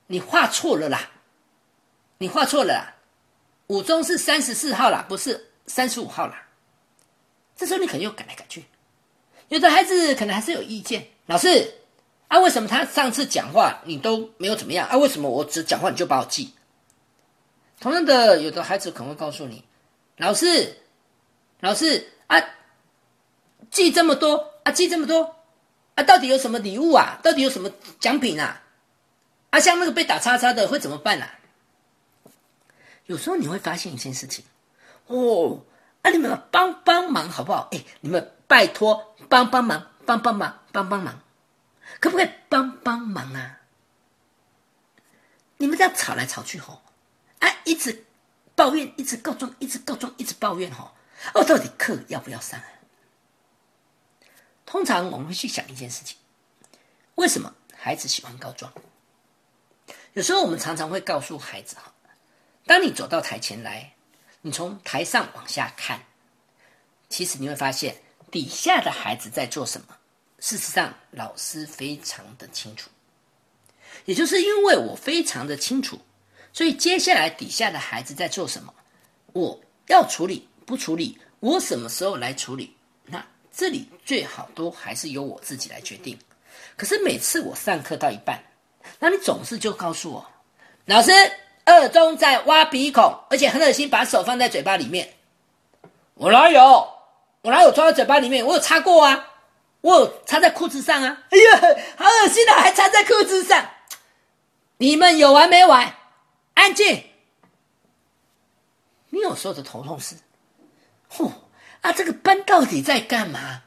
[0.06, 1.10] 你画错了啦，
[2.18, 2.94] 你画错了啦，
[3.68, 6.46] 武忠是三十四号啦，不是三十五号啦。
[7.56, 8.64] 这时候你可能又改来改去，
[9.48, 11.08] 有的孩子可能还是有意见。
[11.26, 11.74] 老师
[12.28, 14.96] 啊，为什么他上次讲话你都没有怎么样啊？
[14.98, 16.52] 为什么我只讲话你就把我记？
[17.80, 19.64] 同样的，有的孩子可能会告诉你
[20.18, 20.78] ：“老师，
[21.60, 22.42] 老师啊，
[23.70, 25.36] 寄这么多啊，寄这么多
[25.94, 27.18] 啊，到底有什么礼物啊？
[27.22, 27.70] 到底有什么
[28.00, 28.62] 奖品啊？
[29.50, 31.30] 啊，像那个被打叉叉的会怎么办啊？
[33.06, 34.44] 有时候你会发现一件事情，
[35.06, 35.62] 哦，
[36.02, 37.68] 啊，你们帮帮忙好不好？
[37.70, 41.20] 哎，你们拜托帮帮忙，帮帮忙，帮帮忙，
[42.00, 43.60] 可不可以帮帮忙啊？
[45.58, 46.82] 你们这样吵来吵去吼，
[47.38, 48.04] 啊，一直
[48.56, 50.90] 抱怨，一直告状，一直告状，一直抱怨吼，
[51.34, 52.66] 哦，到底课要不要上啊？
[54.64, 56.16] 通常我们会去想一件事情：
[57.16, 58.72] 为什么孩子喜欢告状？
[60.14, 61.92] 有时候我们常常会告诉孩子哈。
[62.64, 63.94] 当你走到台前来，
[64.40, 66.02] 你从台上往下看，
[67.08, 69.96] 其实你会发现底下的孩子在做什么。
[70.38, 72.90] 事实上，老师非常的清楚。
[74.04, 76.00] 也就是因为我非常的清楚，
[76.52, 78.74] 所以接下来底下的孩子在做什么，
[79.32, 86.18] 我要处理不处理，我什么时候来处理，那这里最好都还是由我自己来决定。
[86.76, 88.42] 可是每次我上课到一半，
[88.98, 90.30] 那你总是就告诉我，
[90.84, 91.12] 老师。
[91.68, 95.14] 二中在挖鼻孔，而且很恶心，把手放在嘴巴里面。
[96.14, 96.62] 我哪有？
[97.42, 98.46] 我哪有装在嘴巴里面？
[98.46, 99.32] 我有擦过啊，
[99.80, 101.24] 我有擦在裤子上啊。
[101.28, 103.68] 哎呀，好恶心啊，还擦在裤子上！
[104.76, 105.92] 你们有完没完？
[106.54, 107.02] 安静！
[109.10, 110.14] 你有时候的头痛是，
[111.16, 111.32] 嚯
[111.80, 113.62] 啊，这个班到底在干嘛？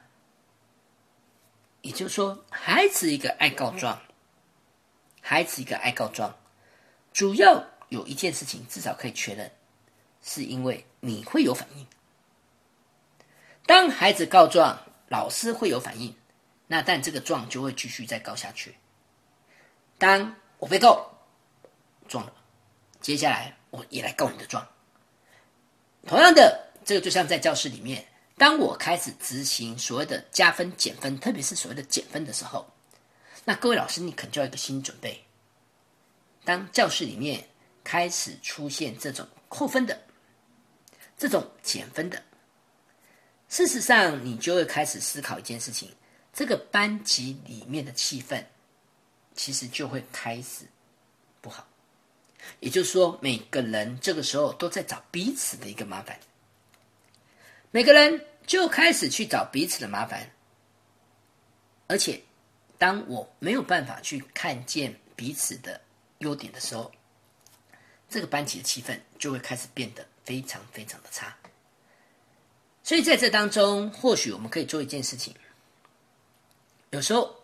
[1.82, 4.02] 也就是说，孩子一个爱告状，
[5.22, 6.38] 孩子一个爱告状，
[7.14, 7.66] 主要。
[7.90, 9.52] 有一件事情至少可以确认，
[10.22, 11.88] 是因为你会有反应。
[13.66, 14.78] 当孩子告状，
[15.08, 16.16] 老师会有反应，
[16.68, 18.76] 那但这个状就会继续再告下去。
[19.98, 21.10] 当我被告
[22.08, 22.34] 状了，
[23.02, 24.68] 接下来我也来告你的状。
[26.06, 28.04] 同样的，这个就像在教室里面，
[28.36, 32.66] 当我开始执行所谓的加分、减分，特别是所谓的减分的时候，
[33.46, 35.24] 那各位老师，你肯就要一个心理准备。
[36.44, 37.48] 当教室里面。
[37.82, 40.00] 开始出现这种扣分的、
[41.18, 42.22] 这种减分的，
[43.48, 45.90] 事实上，你就会开始思考一件事情：
[46.32, 48.44] 这个班级里面的气氛，
[49.34, 50.66] 其实就会开始
[51.42, 51.68] 不好。
[52.60, 56.20] 也就是说，每个人这个时候都在找彼此的一个麻烦，
[57.72, 60.30] 每个人就开始去找彼此的麻烦。
[61.88, 62.22] 而且，
[62.78, 65.80] 当我没有办法去看见彼此的
[66.20, 66.92] 优点的时候，
[68.10, 71.36] 这个班级的气氛就会开始变得非常非常的差，
[72.84, 75.36] 所以在这当中，或许我们可以做一件事情。
[76.90, 77.36] 有时候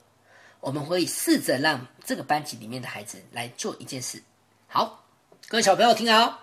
[0.60, 4.24] 我们会试着让这个班级里面的孩子来做一件事。
[4.68, 5.06] 好，
[5.48, 6.40] 各位小朋友听好，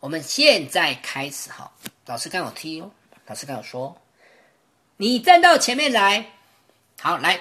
[0.00, 1.72] 我们现在开始哈。
[2.06, 2.90] 老师刚好听哦，
[3.26, 3.96] 老师刚好说，
[4.96, 6.32] 你站到前面来，
[7.00, 7.40] 好来，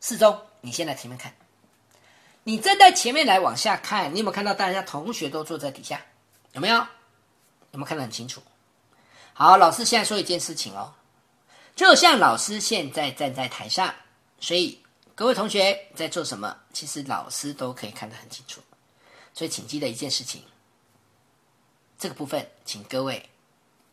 [0.00, 1.34] 四中，你先来前面看。
[2.44, 6.00] 你站在前面来往下看，你有没有看到大家同学都坐在底下？
[6.52, 6.76] 有没有？
[7.72, 8.42] 有没有看得很清楚？
[9.34, 10.94] 好，老师现在说一件事情哦，
[11.76, 13.94] 就像老师现在站在台上，
[14.40, 14.82] 所以
[15.14, 18.60] 各位同学在做什么，其实老师都可以看得很清楚。
[19.34, 20.42] 所以请记得一件事情，
[21.98, 23.28] 这个部分，请各位，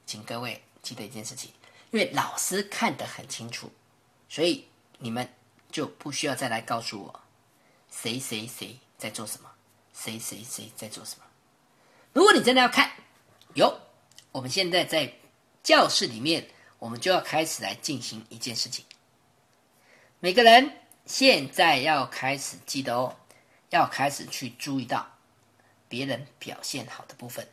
[0.06, 1.52] 请各位记得一件事情，
[1.92, 3.72] 因为老师看得很清楚，
[4.30, 4.68] 所以
[5.00, 5.28] 你们
[5.72, 7.22] 就不需要再来告诉我。
[7.90, 9.50] 谁谁谁在做什么？
[9.94, 11.26] 谁谁谁在做什么？
[12.14, 12.92] 如果你真的要看，
[13.54, 13.80] 有，
[14.32, 15.14] 我们现在在
[15.64, 18.86] 教室里面，我们就要开始来进行一件事情。
[20.20, 20.72] 每个人
[21.06, 23.16] 现在要开始记得哦，
[23.70, 25.08] 要开始去注意到
[25.88, 27.48] 别人表现好的部分。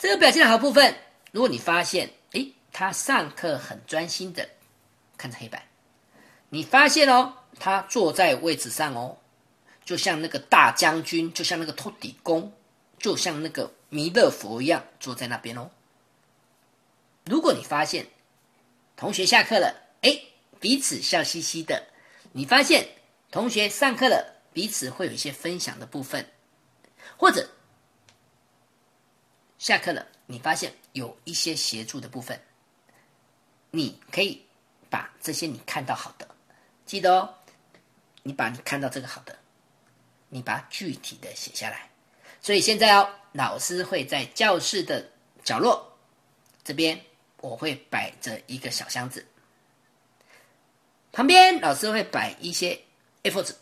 [0.00, 0.96] 这个表现的好部分，
[1.30, 4.48] 如果你发现，诶，他上课很专心的
[5.18, 5.62] 看着黑板，
[6.48, 7.34] 你发现哦。
[7.58, 9.18] 他坐在位置上哦，
[9.84, 12.50] 就像那个大将军，就像那个托底公，
[12.96, 15.68] 就像那个弥勒佛一样坐在那边哦。
[17.26, 18.06] 如果你发现
[18.96, 20.18] 同学下课了，哎，
[20.58, 21.82] 彼此笑嘻嘻的；
[22.32, 22.88] 你发现
[23.30, 26.24] 同学上课了，彼此会有一些分享的部分，
[27.18, 27.46] 或者
[29.60, 32.40] 下课了，你发现有一些协助的部分，
[33.70, 34.42] 你可以
[34.88, 36.26] 把这些你看到好的，
[36.86, 37.34] 记得哦。
[38.22, 39.38] 你把你看到这个好的，
[40.30, 41.90] 你把具体的写下来。
[42.40, 45.06] 所以现在哦，老师会在教室的
[45.44, 45.94] 角落
[46.64, 46.98] 这边，
[47.42, 49.26] 我会摆着一个小箱子，
[51.12, 52.80] 旁边老师会摆一些
[53.24, 53.54] A4 纸，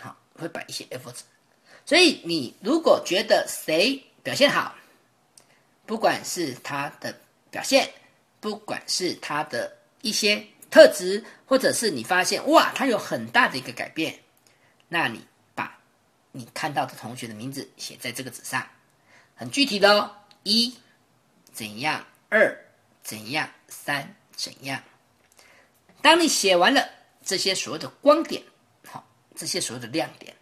[0.00, 1.22] 好，会摆一些 A4 纸。
[1.84, 4.74] 所以你如果觉得谁表现好，
[5.86, 7.16] 不管是他的
[7.50, 7.88] 表现，
[8.40, 14.18] 不管是他的一些特质，或者是你发现哇，他有很大的一个改变，
[14.88, 15.24] 那你
[15.54, 15.78] 把
[16.32, 18.66] 你看到的同学的名字写在这个纸上，
[19.34, 20.10] 很具体的哦，
[20.42, 20.76] 一
[21.52, 22.54] 怎样，二
[23.02, 24.82] 怎样，三怎样。
[26.02, 26.88] 当你写完了
[27.24, 28.42] 这些所谓的光点，
[28.86, 30.34] 好，这些所谓的亮点，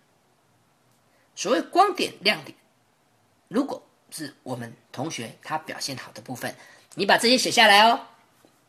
[1.36, 2.56] 所谓光点亮点，
[3.48, 3.82] 如果
[4.16, 6.54] 是我们同学他表现好的部分，
[6.94, 8.00] 你把这些写下来哦，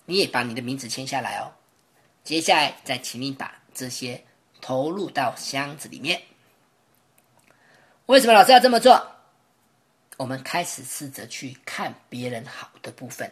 [0.05, 1.53] 你也把你的名字签下来哦。
[2.23, 4.25] 接下来再请你把这些
[4.59, 6.19] 投入到箱子里面。
[8.07, 9.11] 为什么老师要这么做？
[10.17, 13.31] 我们开始试着去看别人好的部分。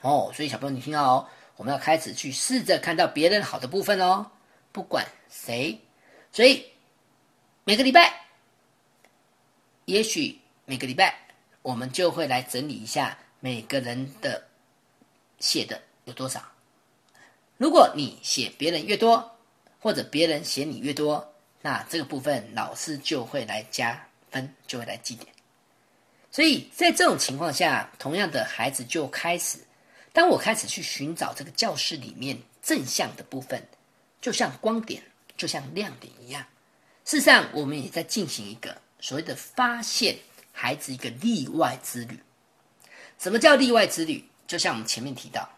[0.00, 4.28] 哦，所以小朋友你听到哦，我们要开始去试着看到别人好的部分哦，
[4.72, 5.80] 不管谁。
[6.32, 6.66] 所以
[7.62, 8.31] 每个礼拜。
[9.86, 11.14] 也许每个礼拜
[11.62, 14.42] 我们就会来整理一下每个人的
[15.40, 16.40] 写的有多少。
[17.56, 19.38] 如果你写别人越多，
[19.80, 25.26] 或者别人写你越多，那这个部分老师就会来加分，就会来记点。
[26.30, 29.58] 所以在这种情况下，同样的孩子就开始，
[30.12, 33.62] 当我开始去寻找这个教室里面正向的部分，
[34.20, 35.02] 就像光点，
[35.36, 36.44] 就像亮点一样。
[37.04, 38.76] 事实上，我们也在进行一个。
[39.02, 40.16] 所谓的发现
[40.52, 42.18] 孩子一个例外之旅，
[43.18, 44.24] 什么叫例外之旅？
[44.46, 45.50] 就像我们前面提到，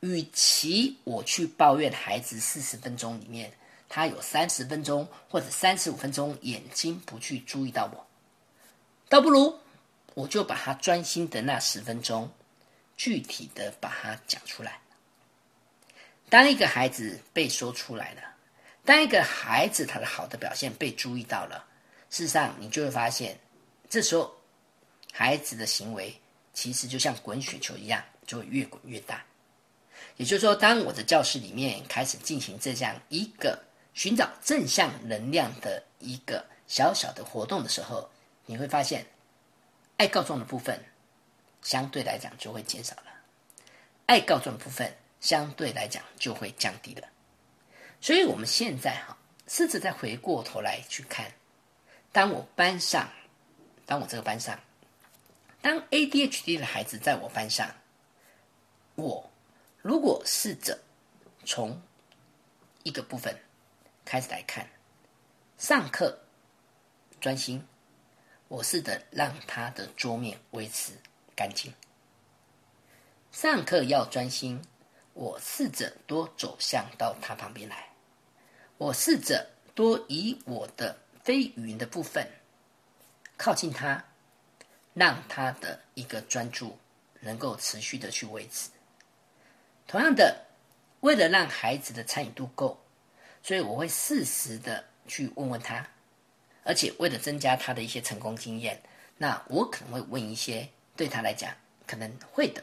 [0.00, 3.52] 与其我去抱怨孩子四十分钟里面
[3.86, 8.06] 他有三十分钟或者三十五分钟眼睛不去注意到我，
[9.10, 9.58] 倒不如
[10.14, 12.32] 我就把他专心的那十分钟
[12.96, 14.80] 具体的把它讲出来。
[16.30, 18.22] 当一个孩子被说出来了，
[18.86, 21.66] 当一个孩子他的好的表现被注意到了。
[22.10, 23.38] 事实上，你就会发现，
[23.88, 24.34] 这时候
[25.12, 26.14] 孩子的行为
[26.52, 29.24] 其实就像滚雪球一样，就会越滚越大。
[30.16, 33.58] 也就是说，当我的教室里面开始进行这样一个
[33.94, 38.10] 寻找正向能量的一个小小的活动的时候，
[38.44, 39.06] 你会发现，
[39.96, 40.82] 爱告状的部分
[41.62, 43.12] 相对来讲就会减少了，
[44.06, 47.06] 爱告状的部分相对来讲就会降低了。
[48.00, 51.30] 所以，我们现在哈，试着再回过头来去看。
[52.12, 53.08] 当我班上，
[53.86, 54.58] 当我这个班上，
[55.62, 57.72] 当 ADHD 的孩子在我班上，
[58.96, 59.30] 我
[59.80, 60.76] 如果试着
[61.44, 61.80] 从
[62.82, 63.38] 一个部分
[64.04, 64.68] 开始来看，
[65.56, 66.18] 上课
[67.20, 67.64] 专心，
[68.48, 70.94] 我试着让他的桌面维持
[71.36, 71.72] 干净。
[73.30, 74.60] 上课要专心，
[75.12, 77.90] 我试着多走向到他旁边来，
[78.78, 80.98] 我试着多以我的。
[81.30, 82.28] 非语言的部分，
[83.36, 84.04] 靠近他，
[84.94, 86.76] 让他的一个专注
[87.20, 88.68] 能够持续的去维持。
[89.86, 90.44] 同样的，
[91.02, 92.76] 为了让孩子的参与度够，
[93.44, 95.86] 所以我会适时的去问问他，
[96.64, 98.82] 而且为了增加他的一些成功经验，
[99.16, 101.54] 那我可能会问一些对他来讲
[101.86, 102.60] 可能会的，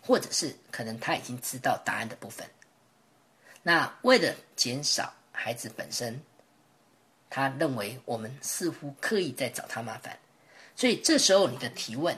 [0.00, 2.48] 或者是可能他已经知道答案的部分。
[3.62, 6.18] 那为了减少孩子本身。
[7.34, 10.16] 他认为我们似乎刻意在找他麻烦，
[10.76, 12.16] 所以这时候你的提问，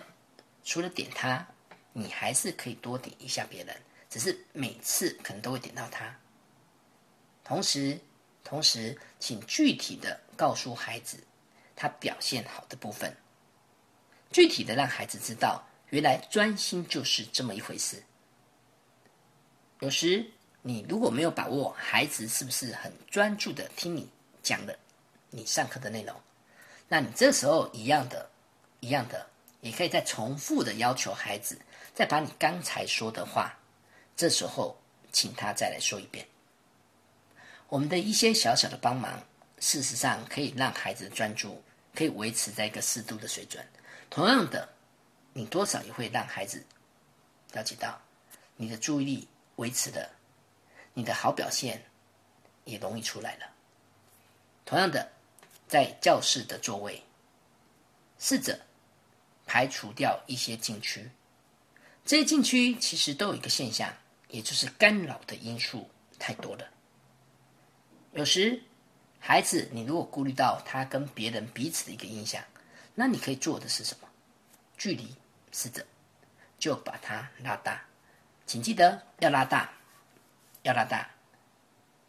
[0.63, 1.49] 除了点他，
[1.95, 3.75] 你还是可以多点一下别人，
[4.11, 6.15] 只是每次可能都会点到他。
[7.43, 7.99] 同时，
[8.45, 11.17] 同时，请具体的告诉孩子
[11.75, 13.11] 他表现好的部分，
[14.31, 18.03] 具体的让孩子知道，原来专心就是这么一回事。
[19.81, 24.11] 有时你如果没有把握孩子是不是很专注的听你
[24.43, 24.79] 讲的。
[25.31, 26.15] 你上课的内容，
[26.89, 28.31] 那你这时候一样的，
[28.81, 29.29] 一样的，
[29.61, 31.61] 也可以再重复的要求孩子，
[31.93, 33.59] 再把你刚才说的话，
[34.17, 34.81] 这时候
[35.13, 36.27] 请他再来说一遍。
[37.69, 39.23] 我们的一些小小的帮忙，
[39.59, 41.63] 事实上可以让孩子专注，
[41.95, 43.67] 可以维持在一个适度的水准。
[44.09, 44.69] 同样的，
[45.33, 46.65] 你多少也会让孩子
[47.53, 48.01] 了解到，
[48.55, 50.09] 你的注意力维持的，
[50.95, 51.85] 你的好表现
[52.65, 53.47] 也容易出来了。
[54.65, 55.16] 同样的。
[55.67, 57.03] 在教室的座位，
[58.19, 58.59] 试着
[59.47, 61.11] 排除掉一些禁区。
[62.05, 63.93] 这些禁区其实都有一个现象，
[64.29, 66.65] 也就是干扰的因素太多了。
[68.13, 68.63] 有时
[69.19, 72.43] 孩子，你如果顾虑到他跟别人彼此的一个印象，
[72.95, 74.09] 那你可以做的是什么？
[74.79, 75.17] 距离
[75.53, 75.85] 试着
[76.59, 77.83] 就把它拉大。
[78.47, 79.73] 请记得要拉大，
[80.63, 81.11] 要拉大。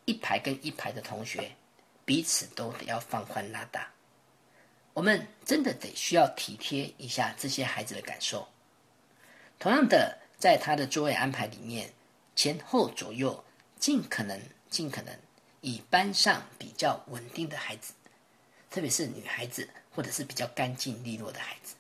[0.05, 1.56] 一排跟一排的同学。
[2.07, 3.91] 彼此都得要放宽拉大。
[4.93, 8.47] 我们真的得需要体贴一下这些孩子的感受。
[9.59, 11.91] 同样的，在他的座位安排里面，
[12.33, 13.43] 前后左右
[13.77, 15.13] 尽可能尽可能
[15.59, 17.91] 以班上比较稳定的孩子，
[18.71, 21.75] 特别是女孩子或者是比较干净利落的孩子。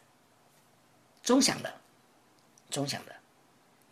[1.23, 1.81] 钟响了，
[2.69, 3.13] 钟响了。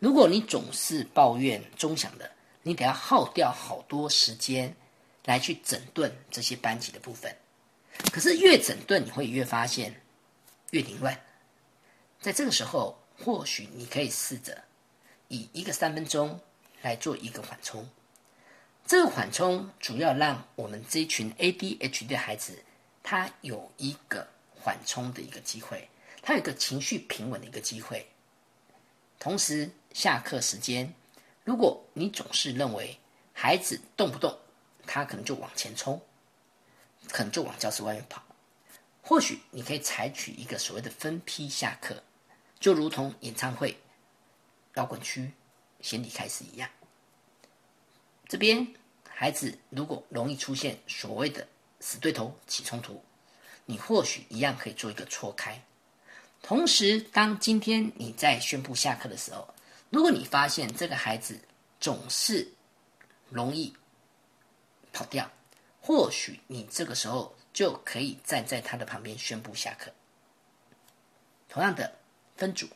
[0.00, 2.30] 如果你总是抱怨钟响的，
[2.62, 4.76] 你得要耗掉好多时间
[5.26, 7.36] 来去整顿这些班级的部分。
[8.10, 10.00] 可是越整顿，你会越发现
[10.70, 11.20] 越凌乱。
[12.20, 14.64] 在这个时候，或许你可以试着
[15.28, 16.40] 以一个三分钟
[16.80, 17.86] 来做一个缓冲。
[18.86, 22.62] 这个缓冲主要让我们这群 ADHD 的孩子，
[23.02, 25.88] 他有一个缓冲的一个机会，
[26.22, 28.06] 他有一个情绪平稳的一个机会。
[29.18, 30.94] 同时，下课时间，
[31.42, 32.96] 如果你总是认为
[33.32, 34.38] 孩子动不动
[34.86, 36.00] 他可能就往前冲。
[37.08, 38.20] 可能就往教室外面跑。
[39.00, 42.02] 或许你可以采取一个所谓的分批下课，
[42.58, 43.78] 就如同演唱会
[44.74, 45.30] 摇滚区
[45.80, 46.68] 先离开时一样。
[48.26, 48.66] 这边
[49.08, 51.46] 孩子如果容易出现所谓的
[51.78, 53.00] 死对头起冲突，
[53.66, 55.62] 你或许一样可以做一个错开。
[56.42, 59.54] 同时，当今天你在宣布下课的时候，
[59.90, 61.40] 如果你发现这个孩子
[61.78, 62.52] 总是
[63.30, 63.72] 容易
[64.96, 65.30] 跑掉。
[65.82, 69.92] 或许你这个时候就可以站在他的旁边宣布下课。
[71.50, 71.98] 同样的，
[72.34, 72.66] 分组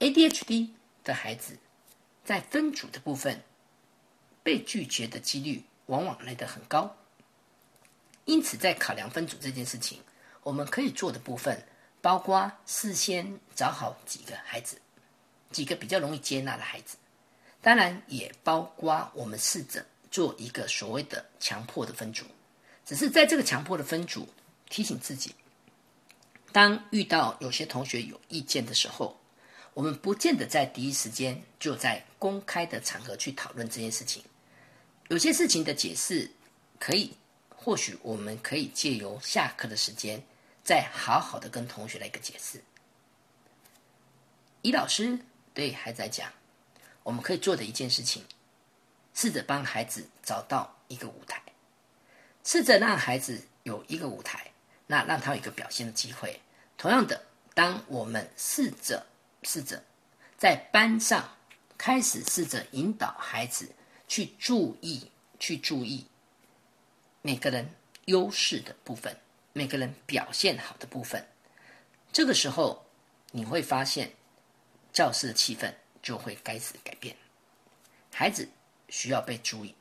[0.00, 0.70] ，ADHD
[1.04, 1.56] 的孩子
[2.24, 3.42] 在分组的部分
[4.42, 6.96] 被拒绝的几率往往来得很高。
[8.24, 10.02] 因此，在考量分组这件事情，
[10.42, 11.64] 我们可以做的部分
[12.02, 14.80] 包括事先找好几个孩子，
[15.52, 16.98] 几个比较容易接纳的孩子，
[17.62, 19.86] 当然也包括我们试着。
[20.10, 22.24] 做一个所谓的强迫的分组，
[22.84, 24.28] 只是在这个强迫的分组，
[24.68, 25.34] 提醒自己，
[26.52, 29.18] 当遇到有些同学有意见的时候，
[29.74, 34.22] 我们不见得在第一时间就在公开的场合去讨论这件事情。
[35.08, 36.30] 有些事情的解释，
[36.78, 37.12] 可以
[37.48, 40.22] 或许我们可以借由下课的时间，
[40.64, 42.62] 再好好的跟同学来一个解释。
[44.62, 45.18] 以老师
[45.54, 46.32] 对孩子来讲，
[47.02, 48.22] 我们可以做的一件事情。
[49.20, 51.42] 试着帮孩子找到一个舞台，
[52.44, 54.52] 试着让孩子有一个舞台，
[54.86, 56.40] 那让他有一个表现的机会。
[56.76, 57.20] 同样的，
[57.52, 59.04] 当我们试着
[59.42, 59.82] 试着
[60.36, 61.28] 在班上
[61.76, 63.68] 开始试着引导孩子
[64.06, 65.10] 去注意、
[65.40, 66.06] 去注意
[67.20, 67.68] 每个人
[68.04, 69.16] 优势的部分，
[69.52, 71.26] 每个人表现好的部分，
[72.12, 72.86] 这个时候
[73.32, 74.12] 你会发现
[74.92, 77.16] 教室的气氛就会开始改变，
[78.12, 78.48] 孩子。
[78.88, 79.74] 需要被注意，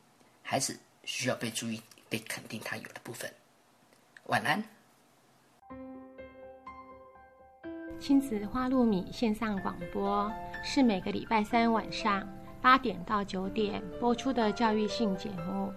[0.43, 3.31] 孩子需要被注意、被肯定他有的部分。
[4.25, 4.63] 晚安。
[7.99, 10.31] 亲子花露米线上广播
[10.63, 12.27] 是每个礼拜三晚上
[12.61, 15.73] 八点到九点播出的教育性节目。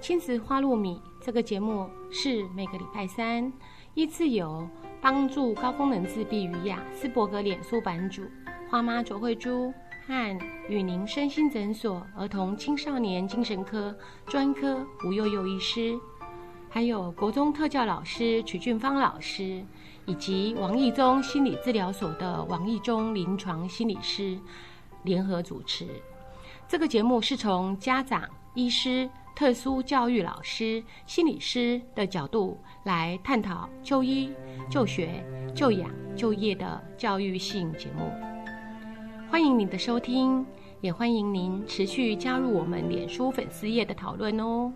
[0.00, 3.52] 亲子花露米这个节目是每个礼拜三
[3.94, 4.68] 依次由
[5.00, 8.22] 帮助高功能自闭与雅斯伯格脸书版主
[8.68, 9.72] 花妈卓慧珠。
[10.08, 10.38] 和
[10.70, 13.94] 与您身心诊所儿童青少年精神科
[14.24, 16.00] 专科吴幼幼医师，
[16.70, 19.62] 还有国中特教老师曲俊芳老师，
[20.06, 24.38] 以及王义中心理治疗所的王义中临床心理师
[25.02, 25.86] 联合主持。
[26.66, 34.32] 这个节目是从家长、医师、特殊教育老师、心理师的角度来探讨就医、
[34.70, 35.22] 就学、
[35.54, 38.10] 就养、就业的教育性节目。
[39.30, 40.44] 欢迎您的收听，
[40.80, 44.72] 也欢迎您持续加入我们脸书粉丝页的讨论哦。